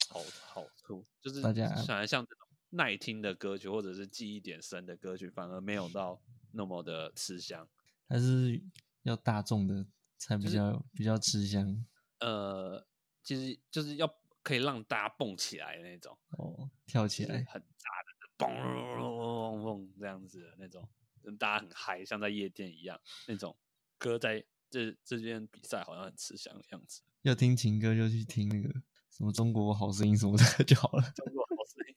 [0.09, 7.67] 好好处，就是大家反而像这种耐听的歌曲，或者是记忆点深的歌曲，反而没有 到那么的吃香。
[8.07, 8.61] 还是
[9.03, 9.85] 要大众的
[10.17, 11.85] 才比就是较比较吃香
[12.19, 12.85] 呃，
[13.23, 17.37] 其实就是要可以让大家蹦起来的那种，哦，跳起来。
[17.49, 21.00] 很炸的，嘣嘣嘣嘣这样子的那种，跟
[21.37, 23.57] 大家很嗨，像在夜店一样那种
[23.97, 24.45] 歌在。
[24.73, 27.01] 这这边比赛好像很吃香的样子。
[27.23, 28.69] 要听情歌就去听那个
[29.09, 31.03] 什么《中国好声音》什么的就好了。
[31.13, 31.95] 中国好声音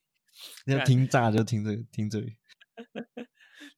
[0.74, 2.36] 要干听炸就听这个，听这里。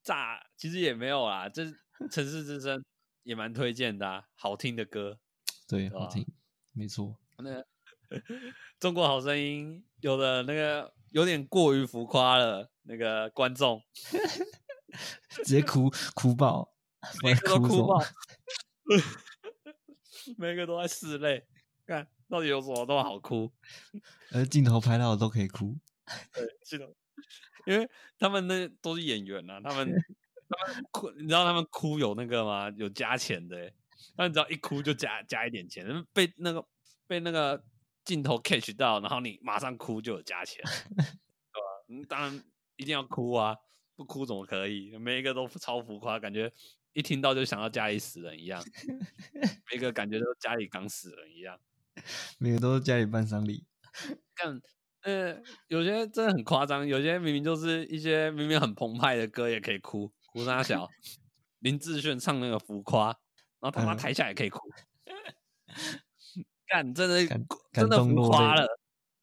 [0.02, 1.66] 炸其实也没有啦，这
[2.10, 2.82] 城市之声
[3.22, 5.20] 也蛮推荐的、啊，好听的歌。
[5.68, 6.26] 对，好听，
[6.72, 7.20] 没错。
[7.36, 7.62] 那
[8.80, 13.82] 中国好声音有的那个有点过于浮夸了，那个观众
[15.30, 16.72] 直接哭哭爆，
[17.22, 18.02] 每个都哭爆，
[20.38, 21.46] 每个都在拭泪。
[21.86, 23.52] 看到底有什么那么好哭？
[24.32, 25.76] 而镜头拍到的都可以哭。
[26.32, 26.88] 对，是的，
[27.64, 29.92] 因为他们那都是演员啊，他们
[30.48, 32.68] 他们哭，你知道他们哭有那个吗？
[32.76, 33.74] 有加钱的欸，
[34.16, 36.66] 他们只要一哭就加加一点钱，被那个
[37.06, 37.62] 被那个
[38.04, 41.06] 镜头 catch 到，然后你马上哭就有加钱，对吧？
[41.88, 42.44] 嗯，当然
[42.76, 43.56] 一定要哭啊，
[43.96, 44.96] 不哭怎么可以？
[44.98, 46.52] 每一个都超浮夸，感觉
[46.92, 48.62] 一听到就想到家里死人一样，
[49.72, 51.58] 每个感觉都家里刚死人一样。
[52.38, 53.64] 每个都是家里办丧礼，
[54.36, 54.60] 干，
[55.00, 60.86] 呃，有些真的很夸张，有些明明就是一些明明很澎湃的歌也可以哭，哭啥小？
[61.60, 63.06] 林志炫唱那个浮夸，
[63.60, 64.60] 然后他妈嗯台下也可以哭，
[66.68, 67.26] 干，真的
[67.72, 68.66] 真的浮夸了，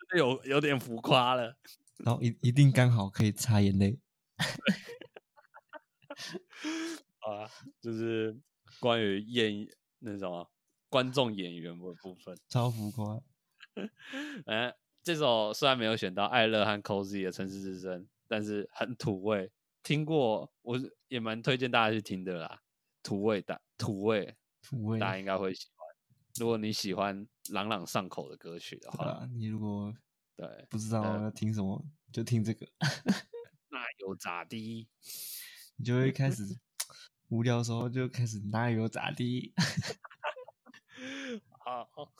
[0.09, 1.55] 真的有有点浮夸了。
[1.97, 3.99] 然后一一定刚好可以擦眼泪。
[7.19, 7.49] 啊，
[7.81, 8.37] 就是
[8.79, 9.67] 关于演
[9.99, 10.49] 那什么
[10.89, 12.37] 观众演员的部分。
[12.47, 13.19] 超浮夸。
[14.45, 22.61] 哎，这首虽然没有选到艾乐和 Cozy 的《城市之声》，但是很土味，听过我也蛮推荐大家去听的啦。
[23.01, 25.87] 土味的土味，土味大家应该会喜欢。
[26.39, 29.93] 如果你喜欢朗朗上口的歌曲的话，你如果
[30.35, 32.67] 对，不知道呃要听什么，就听这个，
[33.73, 34.87] 那有咋的？
[35.75, 36.43] 你就会开始
[37.29, 39.51] 无聊的时候就开始那有咋地。
[41.65, 42.13] 好好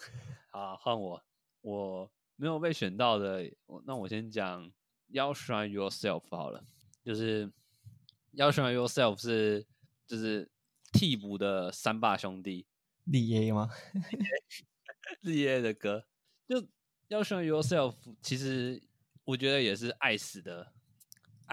[0.49, 1.23] 好，换我，
[1.61, 3.43] 我没有被选到的，
[3.85, 4.65] 那我先讲
[5.09, 6.65] 《要 shine yourself》好了，
[7.03, 7.45] 就是
[8.31, 9.63] 《要 shine yourself》是
[10.07, 10.49] 就是
[10.91, 12.65] 替补的三霸兄弟
[13.03, 13.69] 立 A 吗？
[15.21, 16.07] 日夜的歌，
[16.47, 16.59] 就
[17.09, 17.93] 《要 shine yourself》，
[18.23, 18.81] 其实
[19.25, 20.73] 我觉得也是爱死的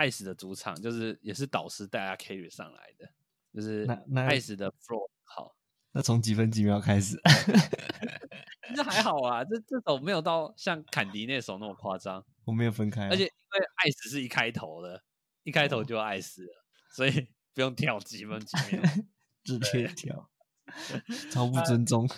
[0.00, 3.06] 爱死的主场，就是也是导师带他 carry 上来的，
[3.52, 5.54] 就是那那爱死的 flow 好。
[5.92, 7.20] 那从几分几秒开始？
[8.74, 15.02] 这还好啊，这这首没有到像坎迪那首那么夸张，我没有分开啊、而且因为爱死是一开头的，
[15.42, 18.82] 一开哦头就爱死了，所以不用跳几分几秒，
[19.44, 20.30] 直接跳，
[21.30, 22.08] 超不尊重。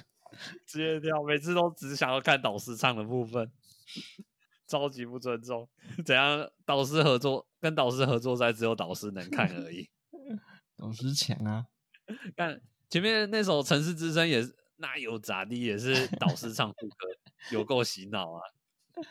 [0.67, 3.51] 直接跳，每次都只想要看导师唱的部分，
[4.73, 5.69] 超级不尊重。
[6.07, 6.51] 怎样？
[6.65, 9.91] 导师合作跟导师合作赛只有导师能看而已。
[10.79, 11.67] 导师强啊，
[12.35, 12.59] 看
[12.89, 15.61] 前面那首《城市之声》也是，那有咋地？
[15.61, 17.09] 也是导师唱副歌，
[17.51, 18.41] 有够洗脑啊！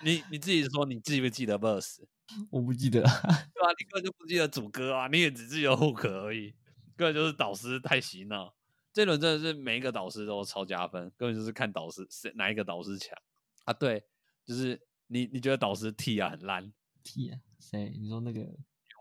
[0.03, 2.03] 你你自己说，你记不记得 verse？
[2.49, 3.01] 我不记得。
[3.05, 6.55] 对啊，你根本就不记得主歌啊，你也只记得 hook 而已，
[6.97, 8.55] 根本就是导师太洗脑。
[8.93, 13.17] 这轮真的是每一个导师都超加分，根本就是看导师谁哪一个导师强
[13.63, 13.71] 啊。
[13.71, 14.03] 对，
[14.45, 14.81] 就是
[15.13, 16.71] 你你觉得导师 T 啊很烂
[17.03, 17.89] ，T 啊，谁？
[17.99, 18.47] 你说那个？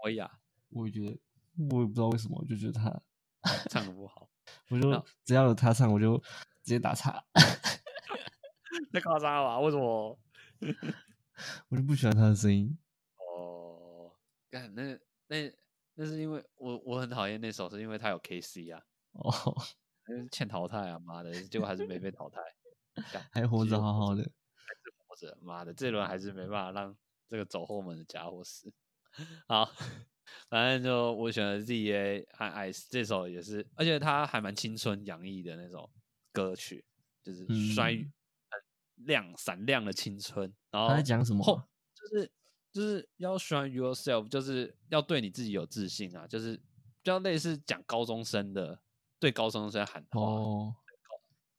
[0.03, 0.29] 维亚
[0.71, 1.17] 我也觉得，
[1.71, 3.03] 我也不知道为什么，我就觉得他，
[3.71, 4.29] 唱的不好，
[4.71, 6.25] 我就只要有他唱，我就直
[6.65, 7.23] 接打岔。
[8.93, 9.61] 太夸张了吧？
[9.61, 10.19] 为什么？
[11.71, 12.77] 我就不喜欢他的声音。
[13.19, 14.11] 哦，
[14.51, 14.99] 干那
[15.29, 15.53] 那
[15.95, 18.83] 那是因为我我很讨厌那首，是因为他有 KC 啊，
[19.13, 19.31] 哦，
[20.09, 22.41] 那是欠淘汰啊，妈的，结果还是没被淘汰，
[23.31, 24.29] 还活着好好的。
[25.11, 26.97] 活着，妈的，这轮还是没办法让
[27.29, 28.73] 这个走后门的家伙死。
[29.49, 29.65] 好，
[30.49, 35.91] 反正就我选了 ZA 和 Ice 这首也是，而且它还蛮青春洋溢的那种
[36.33, 36.85] 歌曲，
[37.23, 37.45] 就是
[37.75, 38.07] 衰
[38.95, 40.55] 亮闪亮的青春。
[40.71, 42.31] 然后他在讲什么后啊就是
[42.71, 46.63] 就是要 shine yourself，就是要对你自己有自信啊，就是比
[47.03, 48.81] 较类似讲高中生的，
[49.19, 50.21] 对高中生喊话。
[50.21, 50.77] 哦，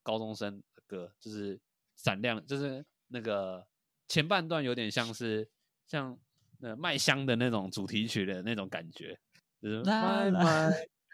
[0.04, 1.60] 高中生的歌，就是
[1.98, 3.68] 闪亮，就是那个
[4.08, 5.50] 前半段有点像是
[5.88, 6.18] 像
[6.62, 9.20] 呃麦香的那种主题曲的那种感觉，
[9.62, 10.72] 就是啦 My 啦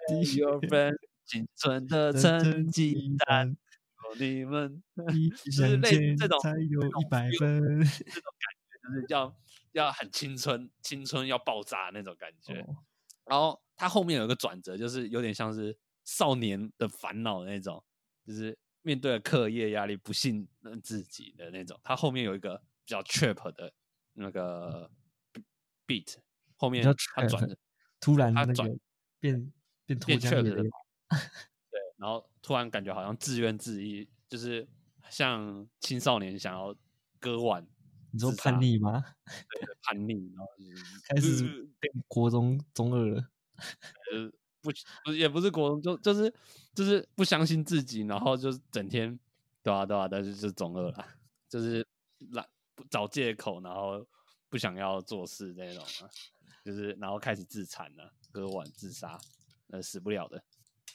[0.10, 3.58] My Your Friend 青春的成绩单，
[4.10, 4.82] 有你们
[5.52, 8.78] 是类这种才有一百分这种感觉。
[8.82, 9.36] 就是要
[9.74, 12.62] 要很青春，青春要爆炸那种感觉。
[12.62, 12.78] 哦
[13.30, 17.84] 然后他后面有一个转折，就是有点像是少年的烦恼的那种，
[18.26, 18.58] 就是
[18.88, 21.78] 面对了课业压力不信任自己的那种。
[21.84, 23.74] 他后面有一个比较 trap 的
[24.14, 24.90] 那个
[25.86, 26.16] beat，
[26.56, 26.82] 后面
[27.14, 27.58] 他转 的
[28.00, 28.80] 突然他转个
[29.20, 29.52] 变
[29.86, 30.64] 变脱变 trap 野了。
[30.64, 30.70] 的
[31.70, 34.66] 对，然后突然感觉好像自怨自艾，就是
[35.10, 36.74] 像青少年想要
[37.20, 37.68] 割腕
[38.12, 39.04] 你说叛逆吗？
[39.84, 43.30] 叛逆，然后就是开始国中中二了。
[44.10, 44.72] 就是不
[45.04, 46.34] 不也不是国中，就就是
[46.74, 49.18] 就是不相信自己，然后就是整天
[49.64, 51.06] 对啊对啊，但是就是中二了，
[51.50, 51.86] 就是
[52.32, 54.06] 懒不找借口，然后
[54.50, 56.10] 不想要做事那种啊，
[56.64, 59.20] 就是然后开始自残了、割腕自杀，
[59.70, 60.44] 呃死不了的，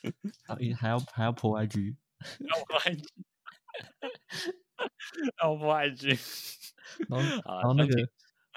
[0.47, 1.59] 啊你还要还要破。
[1.59, 1.95] IG，
[2.39, 3.07] 要不爱剧，
[5.41, 6.17] 要不爱剧，
[7.09, 7.93] 然后然后那个，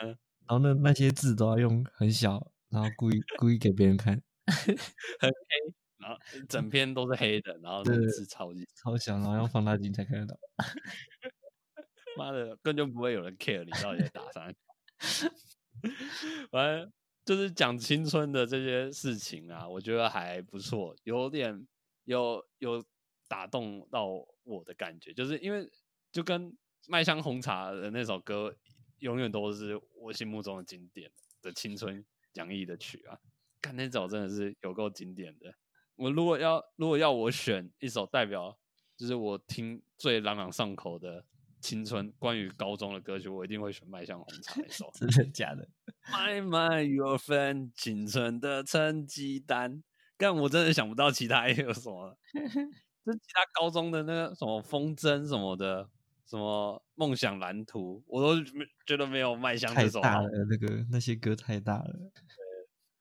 [0.02, 0.18] 嗯。
[0.48, 4.22] 然后那那些字都要用很小，然后故意故意给别人看，
[5.98, 10.38] 然后整篇都是黑的，然后字超级超小，然后用放大镜才看得到。
[12.16, 14.52] 妈的，根本就不会有人 care 你到底在打啥。
[16.50, 16.92] 反正
[17.24, 21.66] 就是讲青春的这些事情啊，我觉得还不错，有点
[22.04, 22.84] 有有
[23.28, 24.06] 打动到
[24.44, 25.68] 我的感觉，就是因为
[26.12, 26.56] 就跟
[26.88, 28.54] 麦香红茶的那首歌，
[29.00, 31.10] 永远都是我心目中的经典
[31.42, 33.18] 的青春洋溢的曲啊。
[33.60, 35.54] 看那首真的是有够经典的。
[35.96, 38.58] 我如果要如果要我选一首代表，
[38.96, 41.24] 就是我听最朗朗上口的
[41.60, 44.90] 青春关于高中的歌曲，我一定会选《麦香红茶》那首。
[44.94, 45.68] 真的假的
[46.12, 49.82] ？My my your friend，青春的成绩单。
[50.18, 52.16] 但我真的想不到其他还有什么，
[53.04, 55.88] 就其他高中的那个什么风筝什么的，
[56.26, 58.42] 什么梦想蓝图，我都
[58.86, 62.10] 觉得没有麦香这首好大了。，那个那些歌太大了。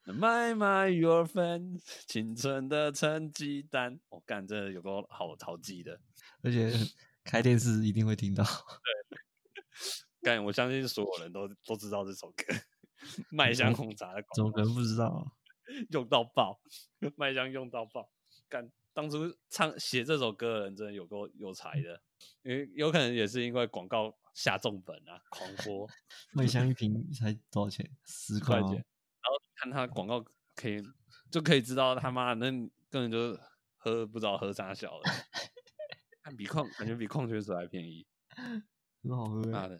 [0.05, 5.99] My my your friend，青春的成绩单，我、干，真的有个好好记的。
[6.43, 6.71] 而且
[7.23, 8.43] 开电视一定会听到。
[8.43, 9.19] 对
[10.21, 12.53] 干，我相信所有人都都知道这首歌，
[13.31, 15.35] 麦香红茶的怎么可能不知道？
[15.89, 16.59] 用到爆，
[17.15, 18.11] 麦香用到爆。
[18.47, 21.99] 干，当初唱写这首歌的人真的有够有才的，
[22.43, 25.89] 因为有可能也是因为广告下重本啊，狂播
[26.33, 27.89] 麦香一瓶才多少钱？
[28.05, 28.85] 十块钱，
[29.65, 30.23] 看他广告
[30.55, 30.79] 可以
[31.31, 32.51] 就可以知道他妈的那
[32.89, 33.39] 根本就是
[33.77, 35.09] 喝不知道喝啥小的，
[36.21, 38.05] 看比矿感觉比矿泉水还便宜，
[39.01, 39.49] 很好喝欸。
[39.49, 39.79] 妈的！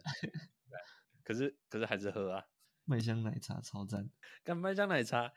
[1.22, 2.44] 可是可是还是喝啊，
[2.84, 4.10] 麦香奶茶超赞。
[4.42, 5.32] 干麦香奶茶，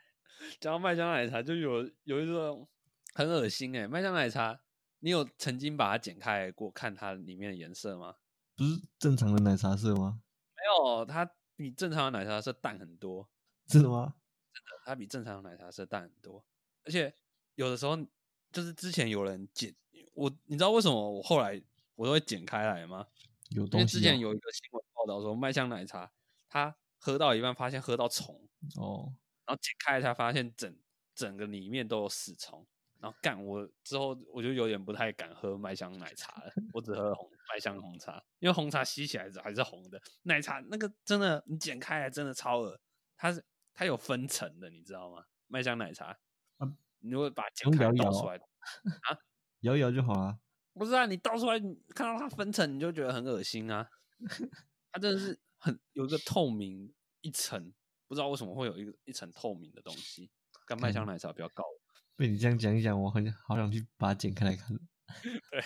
[0.60, 2.68] 讲到麦香奶茶，就有有一种
[3.14, 4.60] 很恶心哎、麦香奶茶，
[4.98, 8.16] 你有曾经把它剪开过，看它里面的颜色吗？
[8.56, 10.20] 不是正常的奶茶色吗？
[10.56, 13.28] 没有，它比正常的奶茶色淡很多，
[13.66, 14.16] 真的吗？
[14.84, 16.44] 它比正常的奶茶色淡很多，
[16.84, 17.14] 而且
[17.54, 17.96] 有的时候
[18.52, 19.74] 就是之前有人剪
[20.14, 21.62] 我，你知道为什么我后来
[21.94, 23.06] 我都会剪开来吗？
[23.50, 26.10] 有因为之前有一个新闻报道说麦香奶茶，
[26.48, 28.34] 它喝到一半发现喝到虫，
[28.76, 29.12] 哦，
[29.46, 30.76] 然后剪开来才发现整
[31.14, 32.66] 整个里面都有死虫，
[32.98, 42.80] 然后干我之后我就有点不太敢喝麦香奶茶了，我只喝红麦香红茶，因为红茶吸起来还是红的，奶茶那个真的你剪开来真的超恶，
[43.16, 43.44] 它是
[43.74, 45.24] 它有分层的，你知道吗？
[45.46, 46.16] 麦香奶茶，
[46.58, 48.40] 啊你如果把开倒出来，
[49.60, 50.38] 摇一摇就好了。
[50.74, 53.88] 不是啊，你倒出来你看到它分层，你就觉得很恶心啊，
[54.92, 57.72] 它真的是很有一个透明一层，
[58.06, 60.30] 不知道为什么会有一个一层透明的东西，
[60.66, 61.64] 跟麦香奶茶比较高。
[62.16, 64.78] 被你这样讲一讲，我很好想去把它剪开来看。
[65.50, 65.60] 对，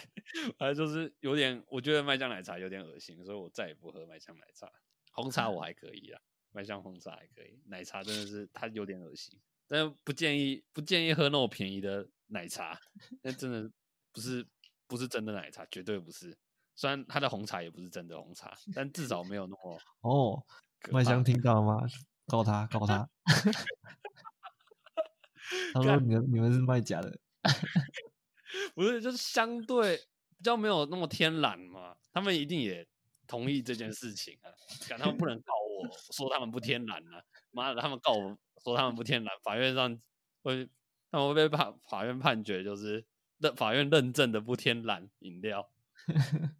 [0.56, 4.72] 反正就是有点，我觉得麦香奶茶有点恶心，所以我再也不喝麦香奶茶。
[5.12, 6.20] 红茶我还可以啊，
[6.54, 9.36] 麦香红茶还可以，奶茶真的是它有点恶心，
[9.66, 12.78] 但不建议不建议喝那么便宜的奶茶，
[13.22, 13.68] 那真的
[14.12, 14.46] 不是
[14.86, 16.36] 不是真的奶茶，绝对不是。
[16.76, 20.44] 虽然它的红茶也不是真的红茶，但至少没有那么 哦，
[20.92, 21.80] 麦香听到了吗？
[22.26, 23.08] 告他，告他。
[25.74, 27.18] 他说你们你们是卖假的，
[28.74, 29.96] 不是，就是相对
[30.38, 32.86] 比较没有那么天然嘛，他们一定也
[33.26, 34.50] 同意这件事情啊。
[34.88, 37.22] 敢他们不能告我说他们不天然啊！
[37.50, 40.00] 妈的，他们告我说他们不天然，法院上
[40.42, 40.68] 会
[41.10, 43.04] 他们会被判法院判决就是
[43.38, 45.70] 认法院认证的不天然饮料。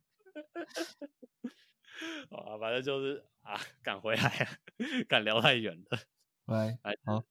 [2.31, 4.59] 好啊，反正就是啊，赶回来啊，
[5.09, 5.99] 赶聊太远了。
[6.47, 7.25] 喂，来好，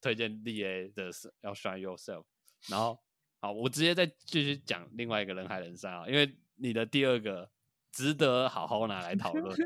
[0.00, 2.24] 推荐 D A 的是要 shine yourself，
[2.68, 3.02] 然后
[3.40, 7.50] 好，我直接再继续讲另外一个人海人山啊，因为你的第二个
[7.94, 9.56] 值得好好拿来讨论。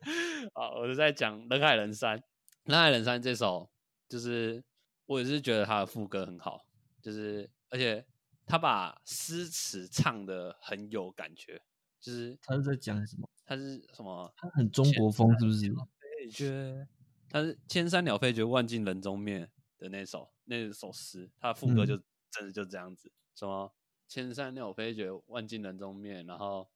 [0.54, 2.22] 好，我就在讲人海人山，
[2.64, 3.70] 人海人山这首
[4.08, 4.64] 就是
[5.04, 6.64] 我也是觉得他的副歌很好，
[7.02, 8.06] 就是而且
[8.46, 11.60] 他把诗词唱的很有感觉，
[12.00, 13.28] 就是他是在讲什么？
[13.44, 15.68] 他是什么他很中国风是不是？
[15.68, 16.88] 飞绝，
[17.28, 21.96] 它是“千山鸟飞绝，万径人踪灭”的那首那首诗，他的副歌嗯就、
[22.30, 23.74] 真的就这样子，什么
[24.08, 26.70] “千山鸟飞绝，万径人踪灭”，然后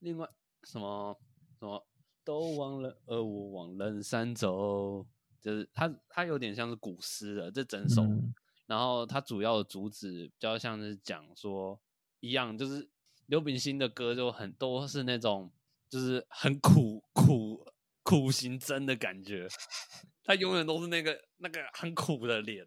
[0.00, 0.28] 另外
[0.64, 1.18] 什么
[1.58, 1.86] 什么
[2.24, 5.06] 都忘了，而我往人山走，
[5.40, 8.34] 就是它它有点像是古诗的这整首，嗯。
[8.66, 11.80] 然后它主要的主旨比较像是讲说
[12.18, 12.88] 一样，就是
[13.26, 15.52] 刘秉新的歌就很都是那种
[15.88, 17.64] 就是很苦苦
[18.02, 19.46] 苦行僧的感觉，
[20.24, 22.66] 他永远都是那个那个很苦的脸，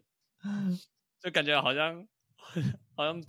[1.20, 2.08] 就感觉好像
[2.96, 3.22] 好像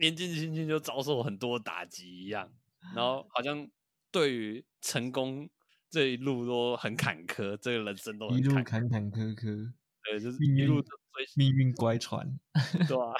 [0.00, 2.50] 年纪轻轻就遭受很多打击一样，
[2.94, 3.68] 然后好像
[4.10, 5.48] 对于成功
[5.90, 9.72] 这一路都很坎坷，这个人生都一路很坎坷，坎坎坷坷，
[10.04, 12.38] 对，就是命运一路的追命运乖舛。
[12.86, 13.12] 对吧、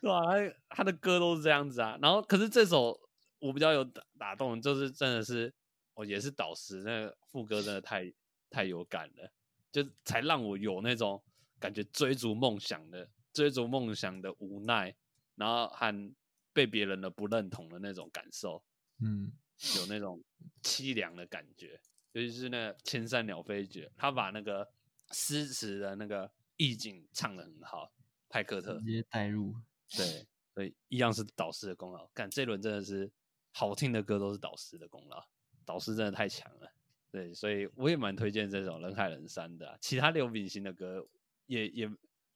[0.00, 1.98] 对吧、他他的歌都是这样子啊。
[2.02, 3.00] 然后，可是这首
[3.38, 5.52] 我比较有打打动，就是真的是
[5.94, 8.12] 我也是导师，那个副歌真的太
[8.50, 9.32] 太有感了，
[9.70, 11.22] 就才让我有那种
[11.58, 14.94] 感觉追逐梦想的追逐梦想的无奈，
[15.36, 16.14] 然后和
[16.52, 18.62] 被别人的不认同的那种感受，
[19.00, 19.32] 嗯，
[19.76, 20.22] 有那种
[20.62, 21.80] 凄凉的感觉。
[22.12, 24.68] 尤其是那千山鸟飞绝，他把那个
[25.12, 27.92] 诗词的那个意境唱得很好，
[28.28, 29.54] 派克特直接带入。
[29.96, 32.08] 对，所以一样是导师的功劳。
[32.12, 33.10] 干这轮真的是
[33.52, 35.24] 好听的歌都是导师的功劳，
[35.64, 36.72] 导师真的太强了。
[37.12, 41.06] 对，所以我也蛮推荐这首《人海人山》的啊、其他刘秉新的歌
[41.46, 41.86] 也也，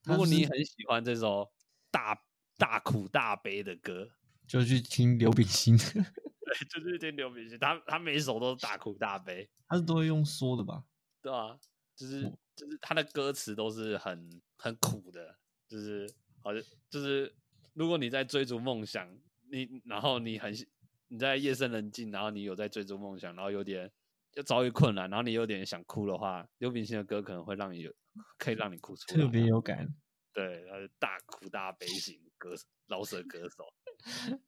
[0.05, 1.53] 如果你很喜欢这首
[1.91, 2.21] 大
[2.57, 4.11] 大苦大悲的歌，
[4.47, 5.77] 就去听刘秉新。
[6.45, 10.85] 对，就去听刘秉新，他他每一首都是大苦大悲，他是都会用说的吧？
[11.23, 11.59] 对啊，
[11.97, 15.37] 就是哦就是他的歌词都是很很苦的，
[15.67, 16.09] 就是
[16.43, 17.35] 好像就是
[17.73, 19.11] 如果你在追逐梦想，
[19.51, 20.53] 你然后你很
[21.09, 23.91] 你在夜深人静，然后你有在追逐梦想，然后有点
[24.31, 27.93] 就遭遇困难，然后你有点想哭的话，刘秉新的歌可能会让你有
[28.39, 29.89] 可以让你哭出来，特别有感。
[30.35, 33.73] 对，他是大哭大悲型歌手饶舌歌手，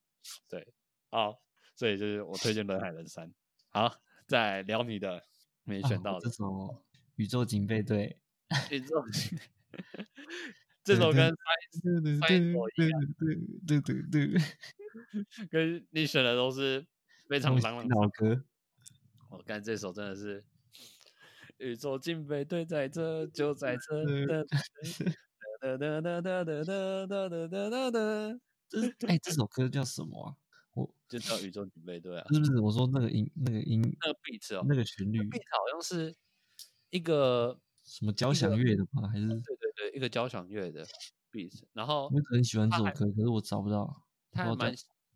[0.51, 0.75] 对，
[1.11, 1.41] 好，
[1.75, 3.27] 所以就是我推荐《人海人山》。
[3.71, 5.25] 好，再来聊你的
[5.65, 6.45] 没选啊到的这首
[7.15, 8.21] 《宇宙警备队
[8.71, 9.03] 宇宙
[10.85, 11.35] 这首跟上
[11.73, 11.81] 一》，
[12.53, 13.35] 首一样对
[13.67, 16.87] 对对对对，跟你选的都是
[17.29, 18.45] 非常朗朗老歌。
[19.31, 20.45] 我看这首真的是
[21.59, 24.47] 宇宙警备队在这，就在这， 对
[25.61, 30.37] 哒哒哒哒哒哒哒哒哒哒这是哎，这首歌叫什么啊？
[30.75, 32.25] 我就叫宇宙警备队啊。
[32.29, 36.15] 不是不是，我说那个音那个音那个 beat 哦，那个旋律 beat 好像是
[36.91, 39.09] 一个什么交响乐的吧？
[39.09, 40.85] 还是对对对，一个交响乐的
[41.33, 44.03] beat，然后我很喜欢这首歌，可是我找不到。
[44.33, 44.75] 它还蛮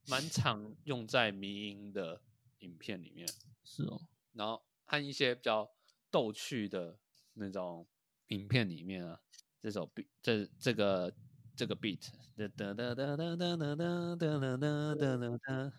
[0.08, 2.22] 蛮常用在迷音的
[2.60, 3.28] 影片里面，
[3.64, 4.00] 是哦，
[4.32, 5.70] 然后和一些比较
[6.10, 6.98] 逗趣的
[7.34, 7.86] 那种
[8.28, 9.20] 影片里面啊，
[9.62, 11.12] 这首 beat 这这个
[11.54, 15.72] 这个 beat，哒哒哒哒哒哒哒哒哒哒哒哒哒，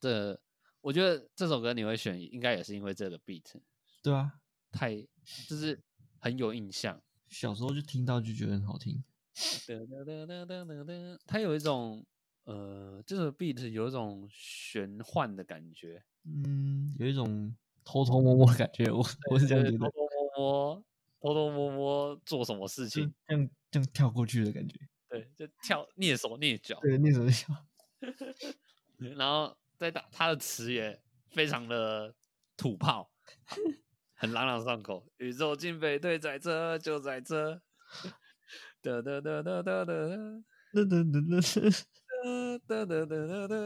[0.00, 0.40] 这
[0.80, 3.44] 我觉得这首歌你会选，应该也是因为这个 beat
[4.02, 4.40] 对啊，
[4.72, 4.96] 太
[5.46, 5.78] 就是
[6.18, 7.02] 很有印象。
[7.28, 9.04] 小时候就听到就觉得很好听。
[9.66, 12.04] 哒哒哒哒哒哒哒，它有一种
[12.44, 17.54] 呃，这首 beat 有一种玄幻的感觉，嗯，有一种
[17.84, 20.00] 偷偷摸摸的感觉，我我是这样觉得，偷偷
[20.34, 20.84] 摸摸、
[21.20, 24.78] 偷偷摸摸做什么事情，这样这样跳过去的感觉。
[25.10, 27.66] 对，就跳蹑手蹑脚，对，蹑手蹑脚。
[29.16, 32.14] 然后再打他的词也非常的
[32.56, 33.10] 土炮，
[34.14, 35.10] 很朗朗上口。
[35.18, 37.60] 宇宙警备队在这，就在这。
[38.80, 39.92] 哒哒哒哒哒哒哒。
[40.72, 43.56] 噔噔噔噔噔，哒哒哒哒哒，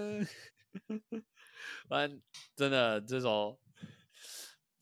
[1.89, 2.23] 反正
[2.57, 3.61] 真的这首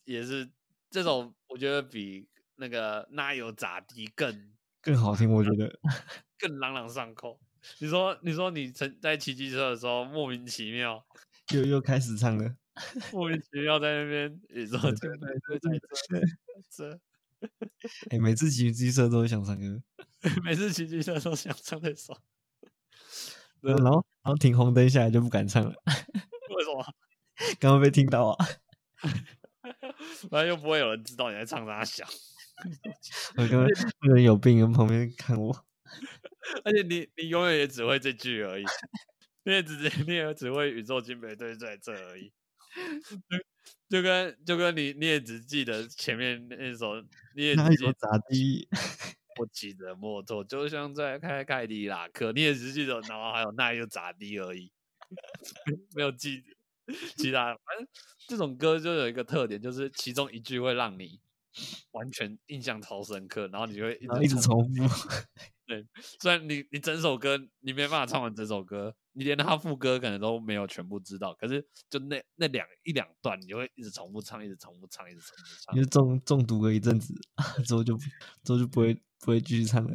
[0.05, 0.49] 也是
[0.89, 5.79] 这首，我觉得比那个那有咋地更更好听，我觉得。
[6.37, 7.39] 更朗朗上口。
[7.79, 11.05] 你说，你说你曾在骑机车的时候莫名其妙，
[11.53, 12.55] 又又开始唱了。
[13.11, 15.79] 莫名其妙在那边，你说对对对对
[16.69, 16.99] 这这，
[18.09, 19.81] 哎，每次骑机车都会想唱歌，
[20.43, 22.17] 每次骑机车都想唱这首，
[23.61, 26.93] 然后然后停红灯下来就不敢唱了，为什么？
[27.59, 28.45] 刚刚被听到啊！
[30.29, 32.05] 反正又不会有人知道你在唱啥小。
[33.37, 33.67] 我刚刚
[34.01, 35.65] 那个人有病，跟旁边看我。
[36.63, 38.63] 而且你你永远也只会这句而已，
[39.43, 42.31] 你也只你也只会宇宙金杯队在这而已，
[43.89, 46.99] 就就跟就跟你你也只记得前面那首，
[47.35, 48.67] 你也只记得有咋地？
[49.39, 54.71] 我骑着摩托就像在开凯迪拉克，你也只记得，然后还有那又咋地而已，
[55.95, 56.43] 没有记
[57.17, 57.47] 其他。
[57.47, 57.87] 反正
[58.27, 61.19] 这种歌就有一个特点，就是其中一句会让你
[61.91, 64.83] 完全印象超深刻，然后你就会一然后一直直重复。
[65.65, 65.85] 对，
[66.19, 77.13] 虽然你你整首歌你没办法唱完整首歌，你连他副歌可能都没有全部知道，可是就那那两一两段，你就会一直重复唱，一直重复唱，一直重复唱你，就中中毒了一阵子，
[77.65, 77.95] 之后就
[78.43, 79.91] 之后就不会不会继续唱了。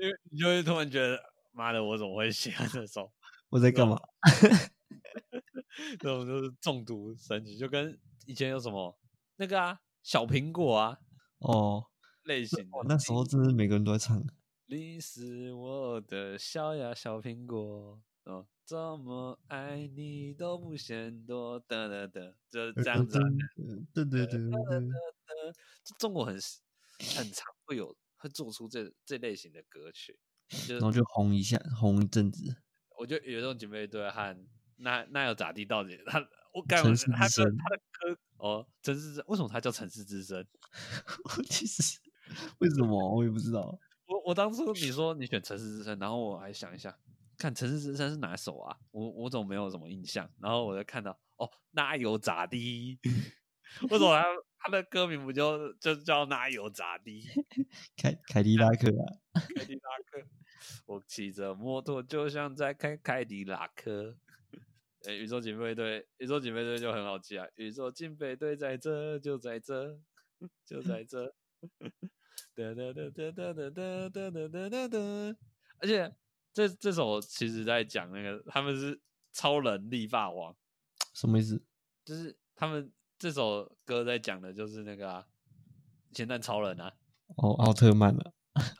[0.00, 1.18] 因为你就会突然觉得，
[1.52, 3.12] 妈的，我怎么会喜欢这首？
[3.50, 3.96] 我在干嘛？
[6.00, 8.98] 这种就是中毒神曲，就跟以前有什么
[9.36, 10.98] 那个啊小苹果啊
[11.40, 11.84] 哦，
[12.24, 14.22] 类型的哦，那时候真的是每个人都在唱。
[14.66, 22.20] 你是我的小呀小苹果，哦，怎么爱你都不嫌多，哒哒哒，
[22.50, 23.24] 就是这样子啊。
[23.94, 24.80] 对对对对对，
[25.84, 30.18] 就中国很很常会有会做出这这类型的歌曲，
[30.66, 32.56] 就然后就红一下，红一阵子。
[32.98, 34.36] 我觉得有这种警备队和
[34.78, 36.18] 那那有咋地到底他
[36.52, 40.44] 我感城觉他的他的歌哦，城市之声为什么他叫城市之声？
[41.48, 41.98] 其实
[42.58, 43.78] 为什么我也不知道。
[44.06, 46.96] 我我当初你说你选城市之声，然后我还想一下，
[47.36, 48.76] 看城市之声是哪首啊？
[48.90, 50.30] 我我怎么没有什么印象？
[50.40, 52.98] 然后我就看到哦，那有咋地？
[53.90, 54.24] 为什么他
[54.60, 57.28] 他的歌名不就就叫那有咋地？
[57.96, 59.04] 凯凯迪拉克啊，
[59.34, 60.26] 凯迪拉克，
[60.86, 64.16] 我骑着摩托就像在开凯迪拉克。
[65.04, 67.46] 呃，宇宙警备队，宇宙警备队就很好记啊！
[67.54, 70.00] 宇宙警备队在这，就在这，
[70.66, 71.34] 就在这。
[72.54, 74.98] 哒哒哒哒哒哒哒哒哒哒。
[75.80, 76.12] 而且
[76.52, 79.00] 这这首其实在讲那个他们是
[79.32, 80.56] 超能力霸王，
[81.14, 81.62] 什么意思？
[82.04, 85.26] 就是他们这首歌在讲的就是那个啊，
[86.12, 86.92] 咸蛋超人啊，
[87.36, 88.32] 哦，奥特曼啊，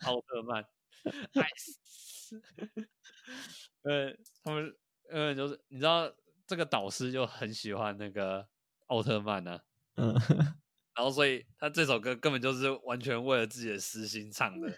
[0.06, 0.64] 奥特曼，
[1.34, 2.42] 爱死，
[3.82, 4.76] 呃，他们
[5.10, 6.12] 呃就是你知道
[6.46, 8.46] 这个导师就很喜欢那个
[8.86, 9.62] 奥特曼啊，
[9.96, 10.14] 嗯，
[10.94, 14.72] 然后所以他这首歌根本就是完全为了自己的私心唱的，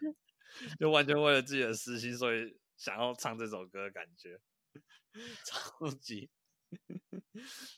[0.78, 4.40] 就完全为了自己的私心，所以想要唱这首歌，感觉
[5.44, 6.30] 超级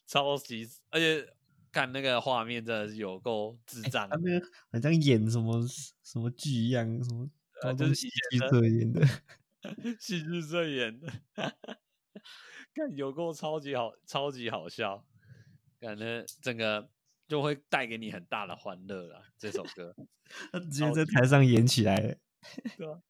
[0.06, 1.26] 超级，而且
[1.70, 5.66] 看那个画面真的是有够智障他，那个好像演什么
[6.02, 7.30] 什么剧一样，什么
[7.62, 9.06] 高中呃就是戏剧社演的，
[10.00, 11.12] 戏剧社演的，
[12.74, 15.04] 看有够超级好，超级好笑，
[15.80, 16.88] 感觉整个
[17.28, 19.22] 就会带给你很大的欢乐啦。
[19.38, 19.94] 这首歌，
[20.52, 22.16] 他直接在台上演起来了。
[22.76, 23.00] 对啊，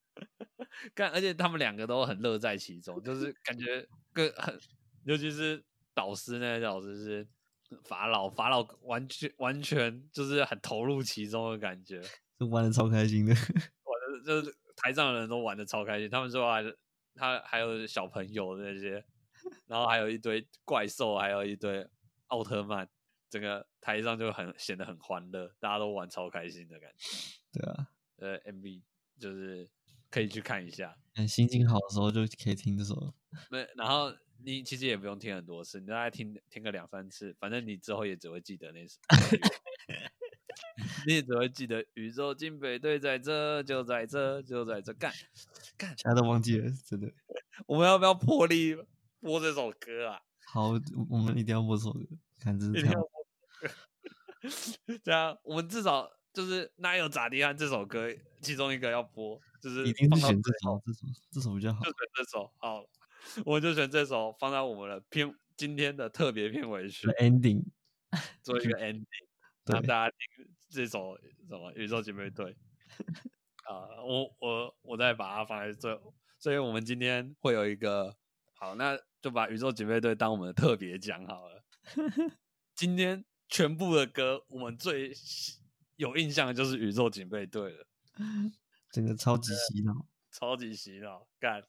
[0.95, 4.59] 看，而且他们两个都很乐在其中，就是感觉更很，
[5.05, 7.27] 尤其是导师那个老师是
[7.85, 12.03] 法老，法老完全完全就是很投入其中的感觉，
[12.39, 13.33] 就玩的超开心的。
[13.33, 16.63] 玩的就是台上的人都玩的超开心，他们说还
[17.15, 19.05] 他还有小朋友那些，
[19.67, 21.87] 然后还有一堆怪兽，还有一堆
[22.29, 22.89] 奥特曼，
[23.29, 27.09] 整个台上就很显得很欢乐，大家都玩超开心的感觉。
[27.53, 28.83] 对啊，呃，MV
[29.19, 29.69] 就是
[30.11, 30.97] 可以去看一下。
[31.15, 33.15] 嗯心情好的时候就可以听这首。
[33.51, 34.11] 没，然后
[34.43, 38.99] 你其实也不用听很多次，你大概听听个两三次，反正你之后也只会记得那首，
[41.07, 45.13] 你也只会记得宇宙警备队在这，就在这，就在这干
[45.77, 45.95] 干。
[45.97, 47.13] 其他都忘记了，真的。
[47.67, 48.77] 我们要不要破例
[49.21, 50.21] 播这首歌啊？
[50.47, 50.71] 好，
[51.09, 52.01] 我们一定要播这首歌，
[52.39, 53.11] 看这是一定要播
[53.61, 54.99] 这首歌。
[55.05, 58.09] 这样，我们至少就是那有咋地啊这首歌
[58.41, 60.99] 其中一个要播，就是一定选这首，这首
[61.31, 61.91] 这首比较好就。
[61.91, 62.85] 选这首好，
[63.45, 67.63] 我就选这首放在我们的片今天的特别片尾曲 ending，
[68.43, 69.05] 做一个 ending，
[69.65, 72.57] 对让大家听这首什么宇宙姐妹队
[73.65, 78.17] 啊，我我我再把它放在最后，所以我们今天会有一个
[78.55, 81.63] 好，那就把宇宙姐妹队当我们的特别奖好了。
[82.75, 85.61] 今天全部的歌，我们最喜
[85.97, 87.87] 有印象的就是宇宙警备队了。
[88.91, 90.07] 真的超级洗脑。
[90.31, 91.63] 超级洗脑，干！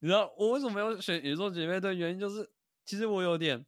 [0.00, 1.94] 你知道我为什么要选宇宙警备队？
[1.94, 2.50] 原因就是，
[2.84, 3.64] 其实我有点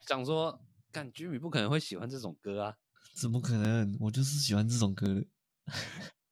[0.00, 0.58] 想说，
[0.90, 2.78] 干居米不可能会喜欢这种歌啊。
[3.16, 3.96] 怎么可能？
[3.98, 5.26] 我就是喜欢这种歌的。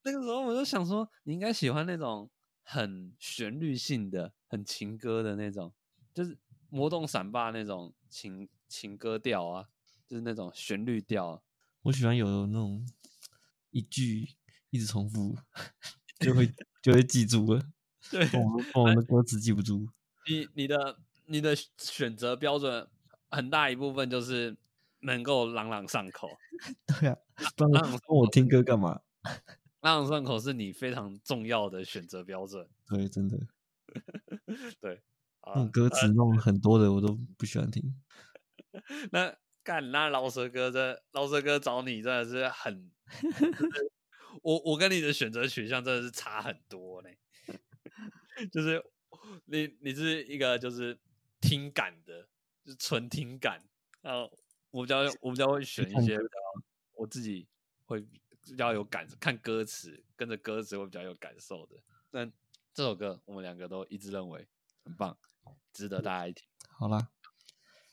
[0.03, 2.30] 那个时候我就想说，你应该喜欢那种
[2.62, 5.72] 很旋律性的、很情歌的那种，
[6.12, 9.68] 就是魔动闪霸那种情情歌调啊，
[10.07, 11.41] 就是那种旋律调啊。
[11.85, 12.87] 我喜欢有那种
[13.70, 14.28] 一句
[14.68, 15.35] 一直重复，
[16.20, 17.62] 就会就会记住了。
[18.11, 19.89] 对我们我们的歌词记不住。
[20.28, 22.87] 你你的你的选择标准
[23.30, 24.55] 很大一部分就是
[25.05, 26.30] 能够朗朗上口。
[27.00, 27.16] 对啊，
[27.57, 29.00] 不然让我我听歌干嘛？
[29.80, 32.68] 朗朗上口是你非常重要的选择标准。
[32.88, 33.38] 对，真的，
[34.80, 35.02] 对，
[35.40, 37.82] 啊那种，歌词那种很多的我都不喜欢听。
[39.12, 42.90] 那干那老舌哥这饶舌哥找你真的是很，
[43.22, 43.92] 就是
[44.42, 47.09] 我我跟你的选择取向真的是差很多呢。
[48.52, 48.82] 就是
[49.44, 50.98] 你你是一个就是
[51.40, 52.28] 听感的，
[52.64, 53.62] 就是纯听感，
[54.02, 54.30] 然后
[54.75, 56.64] 我比较我比较会选一些比较
[56.95, 57.47] 我自己
[57.87, 58.01] 会
[58.43, 61.77] 比较有感看歌词，跟着歌词会比较有感受的。
[62.11, 62.33] 但
[62.72, 64.49] 这首歌我们两个都一致认为
[64.83, 65.16] 很棒，
[65.72, 66.45] 值得大家一听。
[66.70, 67.09] 好啦，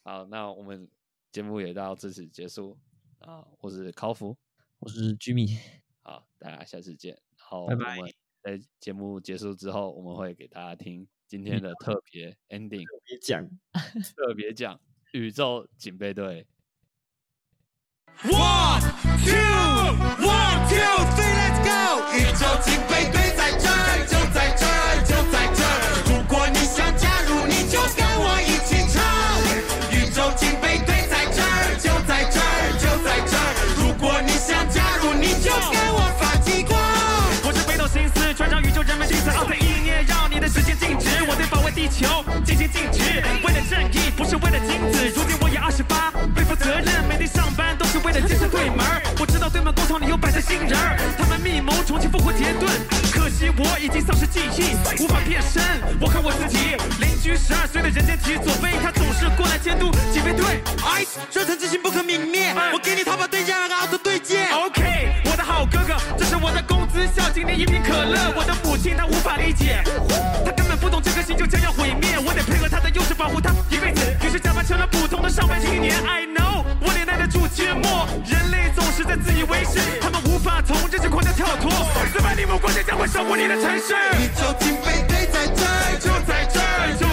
[0.01, 0.89] 好，那我们
[1.31, 2.79] 节目也到至此结束
[3.19, 3.47] 啊！
[3.59, 4.35] 我是考福，
[4.79, 5.59] 我是 Jimmy，
[6.01, 7.13] 好，大家下次见。
[7.37, 7.97] 然后拜拜
[8.41, 13.47] 在节目结束之后，我们会给大家听今天的特别 ending，特别讲。
[14.15, 16.47] 特别讲宇宙警备队。
[18.23, 18.81] One
[19.25, 22.05] two one two three let's go！
[22.13, 25.67] 宇宙警备队在这儿，就在这儿，就在这儿。
[26.05, 29.01] 如果你想加入，你就跟我一起唱。
[29.89, 33.41] 宇宙警备队在这儿，就在这儿，就在这儿。
[33.81, 36.77] 如果你想加入，你就跟我发激光。
[37.41, 41.23] 我是北斗星司，穿上宇宙人们心思，奥特意念让你的时间静止。
[41.25, 45.09] 我对保卫地球尽心尽职，为了正义，不是为了金子。
[45.09, 45.33] 如今
[45.71, 49.01] 十八，背负责任，每天上班都是为了建设对门儿。
[49.19, 52.69] 我知道对门工厂里有摆着新人儿，他们密谋重新复活杰顿，
[53.13, 55.63] 可惜我已经丧失记忆，无法变身。
[55.99, 60.61] 我看我自己，邻居十二岁的人间体左飞，他总是过来监督警备队。
[60.99, 62.53] Ice，热忱之心不可泯灭。
[62.73, 64.45] 我给你淘宝对战，奥特对接。
[64.51, 65.00] OK，
[67.11, 69.83] 笑今天一瓶可乐，我的母亲她无法理解。
[70.45, 74.01] 她根本不懂这颗心就将要毁灭，我得配合她的幼稚保护她一辈子。
[74.25, 76.63] 于是假扮成了普通的上班青年，I know。
[76.79, 81.71] 我得耐得住寂寞，人类总是在自以为是，他们无法从这些框架跳脱。
[82.15, 83.93] 400里目光将会守护你的城市。
[84.17, 86.59] 你究竟被堆在这，就在这，
[86.99, 87.10] 就。